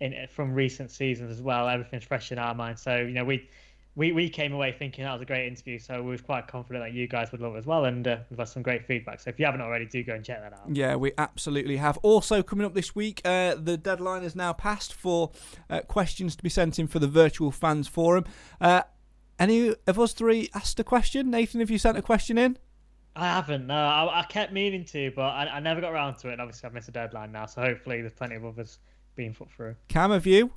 [0.00, 1.68] in from recent seasons as well.
[1.68, 2.82] Everything's fresh in our minds.
[2.82, 3.48] So you know, we
[3.94, 6.84] we, we came away thinking that was a great interview, so we was quite confident
[6.84, 9.20] that you guys would love it as well, and uh, we've had some great feedback.
[9.20, 10.74] So if you haven't already, do go and check that out.
[10.74, 11.98] Yeah, we absolutely have.
[11.98, 15.30] Also coming up this week, uh, the deadline is now passed for
[15.68, 18.24] uh, questions to be sent in for the virtual fans forum.
[18.60, 18.82] Uh,
[19.38, 21.30] any of us three asked a question?
[21.30, 22.56] Nathan, have you sent a question in?
[23.14, 23.66] I haven't.
[23.66, 26.32] No, I, I kept meaning to, but I, I never got around to it.
[26.32, 28.78] And obviously, I've missed a deadline now, so hopefully, there's plenty of others
[29.16, 29.76] being put through.
[29.88, 30.52] Cam, have you?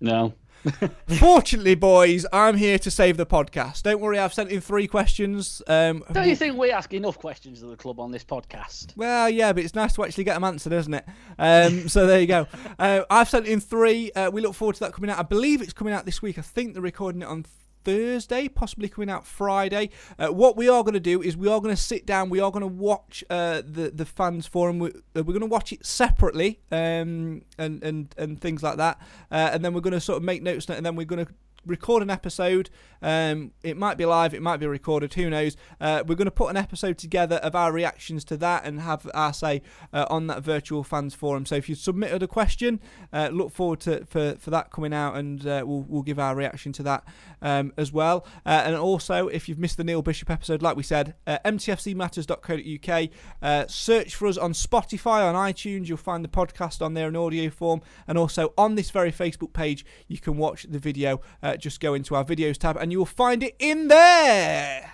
[0.00, 0.34] No.
[1.18, 3.82] Fortunately, boys, I'm here to save the podcast.
[3.82, 5.62] Don't worry, I've sent in three questions.
[5.66, 8.96] Um, Don't you think we ask enough questions of the club on this podcast?
[8.96, 11.04] Well, yeah, but it's nice to actually get them answered, isn't it?
[11.38, 12.46] Um, so there you go.
[12.78, 14.10] Uh, I've sent in three.
[14.12, 15.18] Uh, we look forward to that coming out.
[15.18, 16.38] I believe it's coming out this week.
[16.38, 17.44] I think they're recording it on
[17.84, 19.90] Thursday, possibly coming out Friday.
[20.18, 22.30] Uh, what we are going to do is we are going to sit down.
[22.30, 24.82] We are going to watch uh, the the fans forum.
[24.82, 29.00] Uh, we're going to watch it separately, um, and and and things like that.
[29.30, 31.32] Uh, and then we're going to sort of make notes, and then we're going to
[31.66, 32.70] record an episode.
[33.00, 35.56] Um, it might be live, it might be recorded, who knows.
[35.80, 39.08] Uh, we're going to put an episode together of our reactions to that and have
[39.14, 41.46] our say uh, on that virtual fans forum.
[41.46, 42.80] So if you submitted a question,
[43.12, 46.34] uh, look forward to for, for that coming out and uh, we'll, we'll give our
[46.34, 47.04] reaction to that
[47.40, 48.26] um, as well.
[48.44, 53.70] Uh, and also, if you've missed the Neil Bishop episode, like we said, uh, mtfcmatters.co.uk,
[53.70, 57.50] search for us on Spotify, on iTunes, you'll find the podcast on there in audio
[57.50, 57.80] form.
[58.06, 61.94] And also on this very Facebook page, you can watch the video Uh, just go
[61.94, 64.92] into our videos tab and you will find it in there.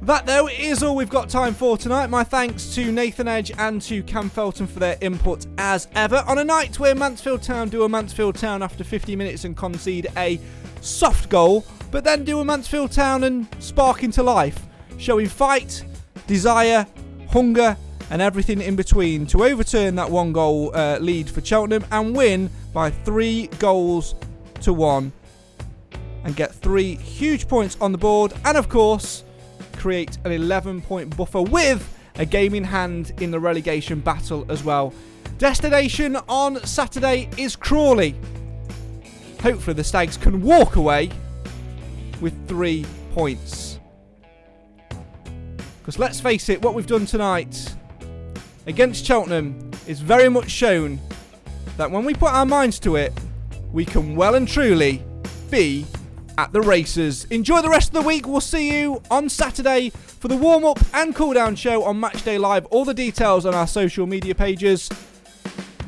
[0.00, 2.10] That, though, is all we've got time for tonight.
[2.10, 6.24] My thanks to Nathan Edge and to Cam Felton for their input as ever.
[6.26, 10.08] On a night where Mansfield Town do a Mansfield Town after 50 minutes and concede
[10.16, 10.40] a
[10.80, 14.66] soft goal, but then do a Mansfield Town and spark into life,
[14.98, 15.84] showing fight,
[16.26, 16.84] desire,
[17.30, 17.76] hunger,
[18.12, 22.50] and everything in between to overturn that one goal uh, lead for Cheltenham and win
[22.74, 24.14] by three goals
[24.60, 25.10] to one
[26.24, 29.24] and get three huge points on the board and of course
[29.78, 34.62] create an 11 point buffer with a game in hand in the relegation battle as
[34.62, 34.92] well.
[35.38, 38.14] Destination on Saturday is Crawley.
[39.40, 41.10] Hopefully the Stags can walk away
[42.20, 42.84] with three
[43.14, 43.80] points.
[45.80, 47.74] Because let's face it, what we've done tonight
[48.66, 51.00] against Cheltenham is very much shown
[51.76, 53.12] that when we put our minds to it,
[53.72, 55.02] we can well and truly
[55.50, 55.86] be
[56.38, 57.24] at the races.
[57.26, 58.26] Enjoy the rest of the week.
[58.26, 62.38] We'll see you on Saturday for the warm up and cool down show on Matchday
[62.38, 62.66] Live.
[62.66, 64.88] All the details on our social media pages.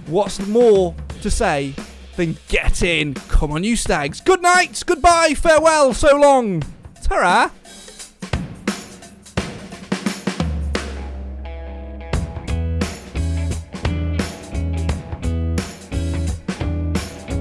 [0.07, 1.75] What's more to say
[2.16, 3.14] than get in?
[3.14, 4.20] Come on, you stags.
[4.20, 6.62] Good night, goodbye, farewell, so long.
[7.03, 7.51] Ta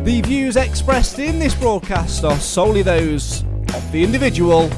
[0.03, 3.43] The views expressed in this broadcast are solely those
[3.73, 4.69] of the individual.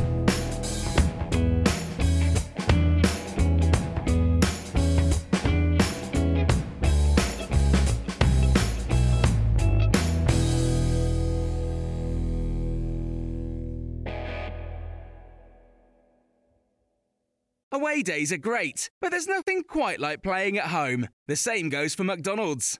[17.72, 21.08] Away days are great, but there's nothing quite like playing at home.
[21.28, 22.80] The same goes for McDonald's.